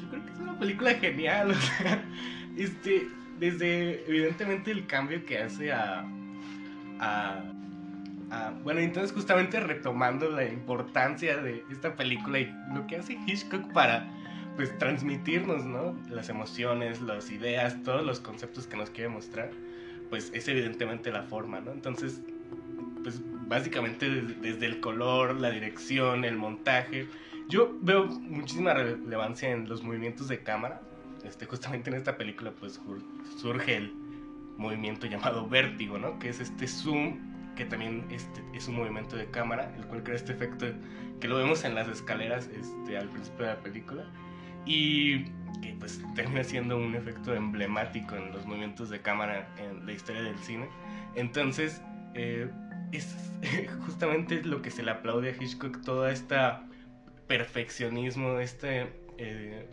Yo 0.00 0.08
creo 0.08 0.24
que 0.24 0.32
es 0.32 0.38
una 0.38 0.58
película 0.58 0.94
genial, 0.94 1.50
o 1.52 1.54
sea, 1.54 2.04
este, 2.56 3.08
desde 3.38 4.04
evidentemente 4.08 4.70
el 4.70 4.86
cambio 4.86 5.24
que 5.24 5.38
hace 5.38 5.72
a, 5.72 6.04
a 7.00 7.42
a- 8.32 8.52
bueno, 8.62 8.78
entonces 8.80 9.12
justamente 9.12 9.58
retomando 9.58 10.30
la 10.30 10.44
importancia 10.44 11.36
de 11.38 11.64
esta 11.70 11.96
película 11.96 12.38
y 12.38 12.54
lo 12.72 12.86
que 12.86 12.96
hace 12.96 13.18
Hitchcock 13.26 13.72
para 13.72 14.08
pues 14.54 14.76
transmitirnos, 14.78 15.64
¿no? 15.64 15.96
Las 16.08 16.28
emociones, 16.28 17.00
las 17.00 17.30
ideas, 17.30 17.82
todos 17.82 18.04
los 18.06 18.20
conceptos 18.20 18.66
que 18.68 18.76
nos 18.76 18.90
quiere 18.90 19.08
mostrar, 19.08 19.50
pues 20.10 20.30
es 20.34 20.46
evidentemente 20.48 21.10
la 21.10 21.22
forma, 21.22 21.60
¿no? 21.60 21.72
Entonces, 21.72 22.20
pues 23.02 23.20
básicamente 23.48 24.08
des- 24.10 24.42
desde 24.42 24.66
el 24.66 24.80
color, 24.80 25.36
la 25.36 25.50
dirección, 25.50 26.24
el 26.24 26.36
montaje, 26.36 27.06
yo 27.48 27.76
veo 27.80 28.06
muchísima 28.06 28.74
relevancia 28.74 29.50
en 29.50 29.68
los 29.68 29.82
movimientos 29.82 30.28
de 30.28 30.40
cámara. 30.42 30.82
Este, 31.24 31.46
justamente 31.46 31.90
en 31.90 31.96
esta 31.96 32.16
película 32.16 32.50
pues 32.58 32.80
surge 33.38 33.76
el 33.76 33.92
movimiento 34.56 35.06
llamado 35.06 35.48
vértigo, 35.48 35.98
¿no? 35.98 36.18
Que 36.18 36.28
es 36.28 36.40
este 36.40 36.66
zoom 36.66 37.18
que 37.56 37.64
también 37.64 38.04
este, 38.10 38.42
es 38.54 38.68
un 38.68 38.76
movimiento 38.76 39.16
de 39.16 39.26
cámara, 39.26 39.74
el 39.76 39.84
cual 39.86 40.02
crea 40.02 40.16
este 40.16 40.32
efecto 40.32 40.66
que 41.20 41.28
lo 41.28 41.36
vemos 41.36 41.64
en 41.64 41.74
las 41.74 41.88
escaleras 41.88 42.48
este, 42.48 42.96
al 42.96 43.08
principio 43.08 43.46
de 43.46 43.52
la 43.52 43.60
película 43.60 44.04
y 44.66 45.24
que 45.62 45.74
pues 45.78 46.00
termina 46.14 46.44
siendo 46.44 46.76
un 46.76 46.94
efecto 46.94 47.34
emblemático 47.34 48.16
en 48.16 48.32
los 48.32 48.46
movimientos 48.46 48.90
de 48.90 49.00
cámara 49.00 49.48
en 49.58 49.86
la 49.86 49.92
historia 49.92 50.22
del 50.22 50.38
cine. 50.38 50.68
Entonces, 51.14 51.82
eh, 52.14 52.50
es 52.92 53.14
justamente 53.86 54.42
lo 54.42 54.62
que 54.62 54.70
se 54.70 54.82
le 54.82 54.90
aplaude 54.90 55.30
a 55.30 55.42
Hitchcock, 55.42 55.82
toda 55.82 56.12
esta 56.12 56.66
perfeccionismo, 57.26 58.40
este 58.40 58.88
eh, 59.18 59.66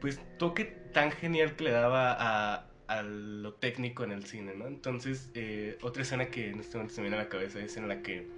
pues 0.00 0.20
toque 0.38 0.64
tan 0.64 1.10
genial 1.10 1.56
que 1.56 1.64
le 1.64 1.70
daba 1.70 2.16
a, 2.18 3.02
lo 3.02 3.52
técnico 3.54 4.04
en 4.04 4.12
el 4.12 4.24
cine, 4.24 4.54
¿no? 4.54 4.66
Entonces, 4.68 5.30
eh, 5.34 5.76
otra 5.82 6.02
escena 6.02 6.26
que 6.26 6.50
en 6.50 6.60
este 6.60 6.76
momento 6.76 6.94
se 6.94 7.00
me 7.00 7.08
viene 7.08 7.20
a 7.20 7.24
la 7.24 7.28
cabeza 7.28 7.58
es 7.58 7.76
en 7.76 7.88
la 7.88 8.00
que 8.00 8.28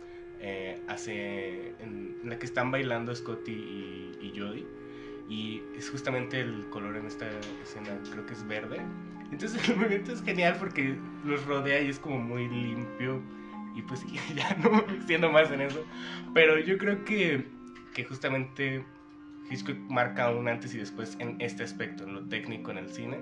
eh, 0.40 0.80
hace, 0.88 1.74
en 1.80 2.20
la 2.24 2.38
que 2.38 2.46
están 2.46 2.70
bailando 2.70 3.14
Scotty 3.14 3.52
y, 3.52 4.18
y 4.22 4.38
Jodie 4.38 4.66
y 5.28 5.62
es 5.76 5.90
justamente 5.90 6.40
el 6.40 6.68
color 6.70 6.96
en 6.96 7.06
esta 7.06 7.28
escena, 7.62 7.90
creo 8.10 8.24
que 8.24 8.32
es 8.32 8.46
verde. 8.46 8.80
Entonces 9.30 9.68
el 9.68 9.76
movimiento 9.76 10.12
es 10.12 10.22
genial 10.22 10.56
porque 10.58 10.96
los 11.24 11.44
rodea 11.44 11.80
y 11.80 11.88
es 11.88 11.98
como 11.98 12.18
muy 12.18 12.48
limpio. 12.48 13.20
Y 13.74 13.82
pues 13.82 14.04
ya 14.34 14.56
no 14.56 14.70
me 14.70 14.94
extiendo 14.94 15.30
más 15.30 15.50
en 15.50 15.60
eso, 15.60 15.84
pero 16.34 16.58
yo 16.58 16.78
creo 16.78 17.04
que, 17.04 17.46
que 17.94 18.04
justamente 18.04 18.84
Hitchcock 19.50 19.78
marca 19.88 20.30
un 20.30 20.48
antes 20.48 20.74
y 20.74 20.78
después 20.78 21.16
en 21.20 21.40
este 21.40 21.62
aspecto, 21.62 22.04
en 22.04 22.14
lo 22.14 22.28
técnico 22.28 22.70
en 22.70 22.78
el 22.78 22.90
cine. 22.90 23.18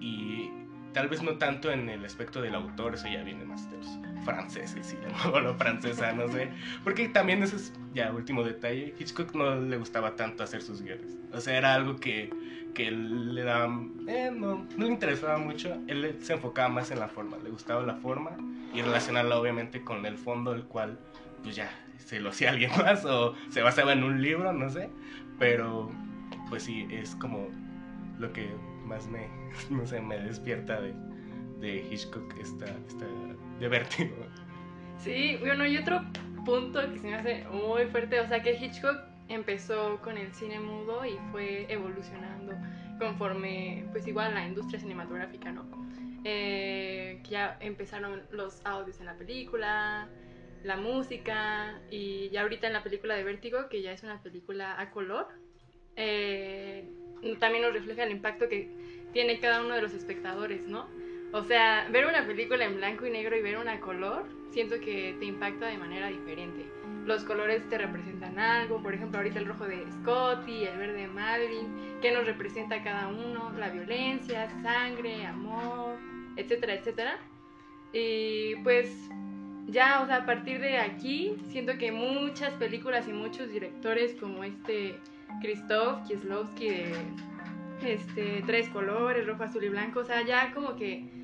Y 0.00 0.50
tal 0.92 1.08
vez 1.08 1.22
no 1.22 1.38
tanto 1.38 1.70
en 1.70 1.88
el 1.88 2.04
aspecto 2.04 2.42
del 2.42 2.54
autor, 2.54 2.94
eso 2.94 3.08
ya 3.08 3.22
viene 3.22 3.44
más 3.44 3.70
de 3.70 3.78
los 3.78 3.86
franceses 4.24 4.94
y 4.94 5.06
la 5.06 5.24
novela 5.24 5.54
francesa, 5.54 6.12
no 6.12 6.28
sé, 6.28 6.50
porque 6.82 7.08
también 7.08 7.42
ese 7.42 7.56
es 7.56 7.72
ya 7.92 8.12
último 8.12 8.42
detalle, 8.42 8.94
Hitchcock 8.98 9.34
no 9.34 9.54
le 9.56 9.76
gustaba 9.76 10.16
tanto 10.16 10.42
hacer 10.42 10.62
sus 10.62 10.82
guiones, 10.82 11.16
o 11.32 11.40
sea, 11.40 11.56
era 11.56 11.74
algo 11.74 11.96
que, 11.96 12.30
que 12.74 12.90
le 12.90 13.42
daba, 13.42 13.66
eh, 14.08 14.30
no, 14.34 14.66
no 14.76 14.86
le 14.86 14.92
interesaba 14.92 15.38
mucho, 15.38 15.76
él 15.86 16.18
se 16.20 16.34
enfocaba 16.34 16.68
más 16.68 16.90
en 16.90 17.00
la 17.00 17.08
forma, 17.08 17.36
le 17.42 17.50
gustaba 17.50 17.82
la 17.82 17.96
forma 17.96 18.36
y 18.74 18.82
relacionarla 18.82 19.38
obviamente 19.38 19.82
con 19.82 20.04
el 20.06 20.18
fondo, 20.18 20.52
el 20.54 20.64
cual 20.64 20.98
pues 21.42 21.56
ya 21.56 21.70
se 21.98 22.20
lo 22.20 22.30
hacía 22.30 22.50
alguien 22.52 22.70
más 22.78 23.04
o 23.04 23.34
se 23.50 23.62
basaba 23.62 23.92
en 23.92 24.04
un 24.04 24.20
libro, 24.20 24.52
no 24.52 24.68
sé, 24.68 24.90
pero 25.38 25.90
pues 26.48 26.64
sí, 26.64 26.86
es 26.90 27.14
como 27.16 27.48
lo 28.18 28.32
que 28.32 28.48
más 28.84 29.06
me, 29.08 29.28
no 29.70 29.86
sé, 29.86 30.00
me 30.00 30.18
despierta 30.18 30.80
de, 30.80 30.94
de 31.60 31.86
Hitchcock, 31.90 32.34
esta, 32.40 32.66
esta, 32.88 33.06
de 33.60 33.68
vértigo. 33.68 34.16
Sí, 34.98 35.36
bueno, 35.40 35.66
y 35.66 35.76
otro 35.76 36.02
punto 36.44 36.80
que 36.90 36.98
se 36.98 37.06
me 37.06 37.14
hace 37.14 37.44
muy 37.50 37.86
fuerte, 37.86 38.20
o 38.20 38.28
sea 38.28 38.42
que 38.42 38.52
Hitchcock 38.54 38.96
empezó 39.28 40.00
con 40.02 40.18
el 40.18 40.32
cine 40.34 40.60
mudo 40.60 41.04
y 41.04 41.18
fue 41.32 41.66
evolucionando 41.72 42.54
conforme, 42.98 43.86
pues 43.92 44.06
igual 44.06 44.34
la 44.34 44.46
industria 44.46 44.80
cinematográfica, 44.80 45.50
¿no? 45.52 45.64
Eh, 46.24 47.20
ya 47.28 47.56
empezaron 47.60 48.22
los 48.30 48.64
audios 48.64 48.98
en 49.00 49.06
la 49.06 49.14
película, 49.14 50.08
la 50.62 50.76
música 50.76 51.80
y 51.90 52.30
ya 52.30 52.42
ahorita 52.42 52.66
en 52.66 52.72
la 52.72 52.82
película 52.82 53.14
de 53.14 53.24
Vértigo, 53.24 53.68
que 53.68 53.82
ya 53.82 53.92
es 53.92 54.02
una 54.02 54.22
película 54.22 54.80
a 54.80 54.90
color, 54.90 55.28
eh, 55.96 56.88
también 57.38 57.62
nos 57.62 57.72
refleja 57.72 58.04
el 58.04 58.10
impacto 58.10 58.48
que 58.48 58.70
tiene 59.12 59.38
cada 59.38 59.60
uno 59.62 59.74
de 59.74 59.82
los 59.82 59.92
espectadores, 59.92 60.66
¿no? 60.66 60.88
O 61.34 61.42
sea, 61.42 61.88
ver 61.90 62.06
una 62.06 62.24
película 62.24 62.64
en 62.64 62.76
blanco 62.76 63.04
y 63.06 63.10
negro 63.10 63.36
y 63.36 63.42
ver 63.42 63.58
una 63.58 63.80
color, 63.80 64.24
siento 64.50 64.78
que 64.78 65.16
te 65.18 65.24
impacta 65.24 65.66
de 65.66 65.76
manera 65.76 66.06
diferente. 66.06 66.64
Los 67.06 67.24
colores 67.24 67.68
te 67.68 67.76
representan 67.76 68.38
algo, 68.38 68.80
por 68.80 68.94
ejemplo, 68.94 69.18
ahorita 69.18 69.40
el 69.40 69.46
rojo 69.46 69.64
de 69.64 69.84
Scotty, 69.90 70.62
el 70.62 70.78
verde 70.78 70.92
de 70.92 71.08
Madeline, 71.08 71.98
qué 72.00 72.12
nos 72.12 72.24
representa 72.24 72.84
cada 72.84 73.08
uno, 73.08 73.52
la 73.58 73.68
violencia, 73.70 74.48
sangre, 74.62 75.26
amor, 75.26 75.96
etcétera, 76.36 76.74
etcétera. 76.74 77.18
Y 77.92 78.54
pues 78.62 79.10
ya, 79.66 80.02
o 80.02 80.06
sea, 80.06 80.18
a 80.18 80.26
partir 80.26 80.60
de 80.60 80.78
aquí, 80.78 81.34
siento 81.48 81.76
que 81.78 81.90
muchas 81.90 82.54
películas 82.54 83.08
y 83.08 83.12
muchos 83.12 83.50
directores 83.50 84.14
como 84.20 84.44
este 84.44 85.00
Krzysztof 85.42 86.06
Kieslowski 86.06 86.68
de 86.68 86.94
este, 87.84 88.44
tres 88.46 88.68
colores, 88.68 89.26
rojo, 89.26 89.42
azul 89.42 89.64
y 89.64 89.68
blanco, 89.68 89.98
o 89.98 90.04
sea, 90.04 90.22
ya 90.22 90.52
como 90.52 90.76
que 90.76 91.23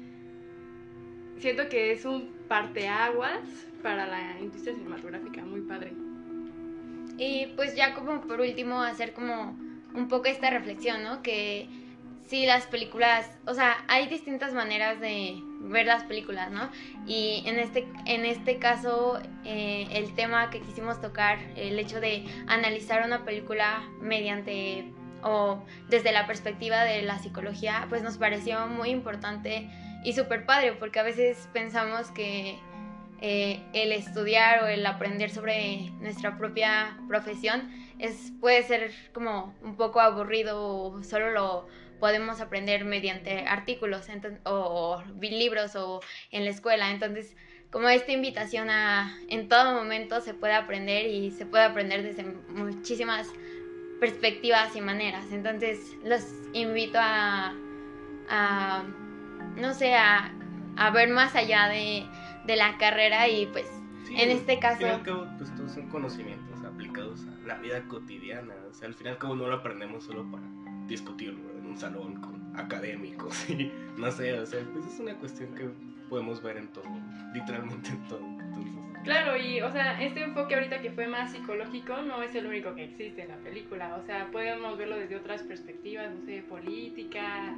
siento 1.40 1.68
que 1.68 1.92
es 1.92 2.04
un 2.04 2.30
parteaguas 2.48 3.40
para 3.82 4.06
la 4.06 4.38
industria 4.40 4.74
cinematográfica, 4.74 5.42
muy 5.42 5.62
padre. 5.62 5.92
Y 7.18 7.46
pues 7.56 7.74
ya 7.74 7.94
como 7.94 8.20
por 8.22 8.40
último 8.40 8.82
hacer 8.82 9.12
como 9.12 9.56
un 9.94 10.08
poco 10.08 10.26
esta 10.26 10.50
reflexión, 10.50 11.02
¿no? 11.02 11.22
Que 11.22 11.68
sí 12.26 12.46
las 12.46 12.66
películas, 12.66 13.28
o 13.46 13.54
sea, 13.54 13.84
hay 13.88 14.06
distintas 14.06 14.54
maneras 14.54 15.00
de 15.00 15.42
ver 15.60 15.86
las 15.86 16.04
películas, 16.04 16.50
¿no? 16.50 16.70
Y 17.06 17.42
en 17.46 17.58
este, 17.58 17.86
en 18.06 18.24
este 18.24 18.58
caso, 18.58 19.20
eh, 19.44 19.88
el 19.90 20.14
tema 20.14 20.50
que 20.50 20.60
quisimos 20.60 21.00
tocar, 21.00 21.38
el 21.56 21.78
hecho 21.78 22.00
de 22.00 22.24
analizar 22.46 23.04
una 23.04 23.24
película 23.24 23.82
mediante 24.00 24.92
o 25.22 25.62
desde 25.88 26.12
la 26.12 26.26
perspectiva 26.26 26.84
de 26.84 27.02
la 27.02 27.18
psicología, 27.18 27.86
pues 27.90 28.02
nos 28.02 28.16
pareció 28.16 28.66
muy 28.68 28.90
importante 28.90 29.68
y 30.04 30.12
súper 30.12 30.46
padre, 30.46 30.72
porque 30.74 30.98
a 30.98 31.02
veces 31.02 31.48
pensamos 31.52 32.10
que 32.10 32.58
eh, 33.22 33.62
el 33.74 33.92
estudiar 33.92 34.64
o 34.64 34.66
el 34.66 34.84
aprender 34.86 35.30
sobre 35.30 35.90
nuestra 36.00 36.38
propia 36.38 36.96
profesión 37.06 37.70
es, 37.98 38.32
puede 38.40 38.62
ser 38.62 38.92
como 39.12 39.54
un 39.62 39.76
poco 39.76 40.00
aburrido 40.00 41.02
solo 41.02 41.30
lo 41.30 41.68
podemos 41.98 42.40
aprender 42.40 42.86
mediante 42.86 43.40
artículos 43.46 44.06
o, 44.44 45.02
libros 45.20 45.76
o 45.76 46.00
en 46.30 46.44
la 46.44 46.50
escuela. 46.50 46.90
Entonces, 46.90 47.36
como 47.70 47.90
esta 47.90 48.12
invitación 48.12 48.70
a 48.70 49.14
en 49.28 49.50
todo 49.50 49.74
momento 49.74 50.22
se 50.22 50.32
puede 50.32 50.54
aprender 50.54 51.06
y 51.06 51.30
se 51.30 51.44
puede 51.44 51.64
aprender 51.64 52.02
desde 52.02 52.24
muchísimas 52.24 53.28
perspectivas 54.00 54.74
y 54.74 54.80
maneras. 54.80 55.26
Entonces, 55.30 55.78
los 56.02 56.24
invito 56.54 56.98
a 56.98 57.52
no 59.56 59.74
sé, 59.74 59.94
a, 59.94 60.32
a 60.76 60.90
ver 60.90 61.08
más 61.10 61.34
allá 61.34 61.68
de, 61.68 62.06
de 62.46 62.56
la 62.56 62.76
carrera 62.78 63.28
y 63.28 63.46
pues 63.46 63.66
Sí, 64.06 64.14
En 64.20 64.30
este 64.30 64.58
caso- 64.58 64.76
Al 64.76 64.78
fin 64.78 64.86
y 64.88 64.90
al 64.90 65.02
cabo, 65.02 65.26
pues 65.38 65.54
todos 65.54 65.72
son 65.72 65.88
conocimientos 65.88 66.64
aplicados 66.64 67.26
a 67.28 67.46
la 67.46 67.58
vida 67.58 67.86
cotidiana. 67.86 68.54
O 68.68 68.72
sea, 68.74 68.88
al 68.88 68.94
final, 68.94 69.18
como 69.18 69.36
no 69.36 69.46
lo 69.46 69.56
aprendemos 69.56 70.04
solo 70.04 70.28
para 70.30 70.42
discutirlo 70.86 71.50
en 71.56 71.66
un 71.66 71.76
salón 71.76 72.16
con 72.20 72.52
académicos 72.58 73.48
y 73.50 73.70
no 73.98 74.10
sé, 74.10 74.32
o 74.40 74.46
sea, 74.46 74.60
pues 74.72 74.86
es 74.86 74.98
una 74.98 75.14
cuestión 75.14 75.54
que 75.54 75.68
podemos 76.08 76.42
ver 76.42 76.56
en 76.56 76.68
todo, 76.68 76.84
literalmente 77.34 77.90
en 77.90 78.08
todo. 78.08 78.24
Entonces, 78.24 78.72
Claro, 79.04 79.36
y 79.36 79.60
o 79.60 79.70
sea, 79.70 80.02
este 80.02 80.24
enfoque 80.24 80.54
ahorita 80.56 80.80
que 80.82 80.90
fue 80.90 81.06
más 81.06 81.30
psicológico 81.32 82.02
no 82.02 82.22
es 82.22 82.34
el 82.34 82.46
único 82.46 82.74
que 82.74 82.84
existe 82.84 83.22
en 83.22 83.28
la 83.28 83.36
película, 83.36 83.96
o 83.96 84.02
sea, 84.02 84.30
podemos 84.30 84.76
verlo 84.76 84.96
desde 84.96 85.16
otras 85.16 85.42
perspectivas, 85.42 86.12
no 86.12 86.20
sé, 86.24 86.42
políticas, 86.48 87.52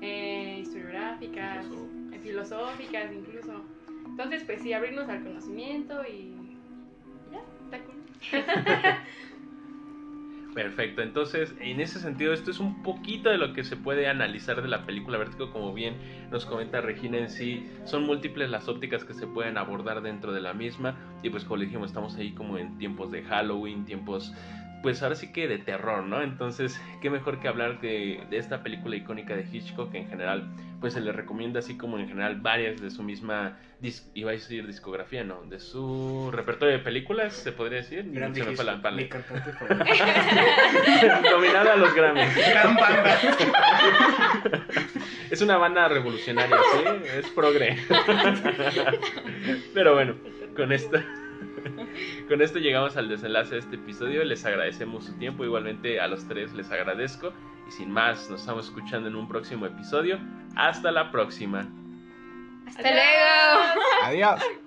eh, 0.00 0.58
historiográficas, 0.60 1.66
Filosóficas. 1.66 2.22
filosóficas 2.22 3.12
incluso. 3.12 3.64
Entonces, 4.06 4.44
pues 4.44 4.62
sí, 4.62 4.72
abrirnos 4.72 5.08
al 5.08 5.22
conocimiento 5.22 6.02
y 6.04 6.34
ya, 7.32 7.40
está 7.64 7.78
cool. 7.84 7.96
Perfecto, 10.54 11.02
entonces 11.02 11.54
en 11.60 11.80
ese 11.80 12.00
sentido 12.00 12.32
esto 12.32 12.50
es 12.50 12.60
un 12.60 12.82
poquito 12.82 13.28
de 13.28 13.36
lo 13.36 13.52
que 13.52 13.62
se 13.62 13.76
puede 13.76 14.08
analizar 14.08 14.62
de 14.62 14.68
la 14.68 14.86
película 14.86 15.18
Vértigo, 15.18 15.52
como 15.52 15.74
bien 15.74 15.96
nos 16.30 16.46
comenta 16.46 16.80
Regina 16.80 17.18
en 17.18 17.28
sí, 17.28 17.68
son 17.84 18.04
múltiples 18.04 18.48
las 18.48 18.66
ópticas 18.66 19.04
que 19.04 19.12
se 19.12 19.26
pueden 19.26 19.58
abordar 19.58 20.00
dentro 20.00 20.32
de 20.32 20.40
la 20.40 20.54
misma 20.54 20.96
y 21.22 21.28
pues 21.28 21.44
como 21.44 21.58
le 21.58 21.66
dijimos 21.66 21.88
estamos 21.90 22.16
ahí 22.16 22.32
como 22.32 22.56
en 22.56 22.78
tiempos 22.78 23.10
de 23.10 23.22
Halloween, 23.24 23.84
tiempos 23.84 24.32
pues 24.82 25.02
ahora 25.02 25.14
sí 25.14 25.32
que 25.32 25.48
de 25.48 25.58
terror, 25.58 26.04
¿no? 26.04 26.22
Entonces, 26.22 26.80
qué 27.00 27.10
mejor 27.10 27.40
que 27.40 27.48
hablar 27.48 27.80
de, 27.80 28.20
de, 28.30 28.38
esta 28.38 28.62
película 28.62 28.96
icónica 28.96 29.34
de 29.34 29.46
Hitchcock 29.50 29.90
que 29.92 29.98
en 29.98 30.08
general, 30.08 30.48
pues 30.80 30.94
se 30.94 31.00
le 31.00 31.12
recomienda 31.12 31.60
así 31.60 31.76
como 31.76 31.98
en 31.98 32.08
general 32.08 32.40
varias 32.40 32.80
de 32.80 32.90
su 32.90 33.02
misma, 33.02 33.58
iba 34.14 34.30
a 34.30 34.34
decir 34.34 34.66
discografía, 34.66 35.24
¿no? 35.24 35.42
De 35.42 35.58
su 35.60 36.30
repertorio 36.32 36.78
de 36.78 36.82
películas, 36.82 37.34
se 37.34 37.52
podría 37.52 37.78
decir. 37.78 38.04
Gran 38.12 38.34
se 38.34 38.44
me 38.44 38.56
fue 38.56 38.64
la 38.64 38.76
mi 38.92 39.08
cantante 39.08 39.52
Nominada 41.30 41.72
a 41.72 41.76
los 41.76 41.94
Grammys. 41.94 42.36
Gran 42.36 42.76
banda. 42.76 43.20
es 45.30 45.42
una 45.42 45.56
banda 45.56 45.88
revolucionaria, 45.88 46.56
¿sí? 46.56 46.84
Es 47.18 47.28
progre. 47.30 47.76
Pero 49.74 49.94
bueno, 49.94 50.14
con 50.54 50.72
esto... 50.72 50.98
Con 52.28 52.42
esto 52.42 52.58
llegamos 52.58 52.96
al 52.96 53.08
desenlace 53.08 53.54
de 53.54 53.60
este 53.60 53.76
episodio. 53.76 54.24
Les 54.24 54.44
agradecemos 54.44 55.04
su 55.04 55.12
tiempo. 55.18 55.44
Igualmente 55.44 56.00
a 56.00 56.08
los 56.08 56.26
tres 56.28 56.52
les 56.54 56.70
agradezco. 56.70 57.32
Y 57.68 57.72
sin 57.72 57.90
más, 57.90 58.30
nos 58.30 58.40
estamos 58.40 58.66
escuchando 58.66 59.08
en 59.08 59.16
un 59.16 59.28
próximo 59.28 59.66
episodio. 59.66 60.18
Hasta 60.54 60.90
la 60.92 61.10
próxima. 61.10 61.68
Hasta 62.66 62.82
luego. 62.82 63.82
Adiós. 64.04 64.40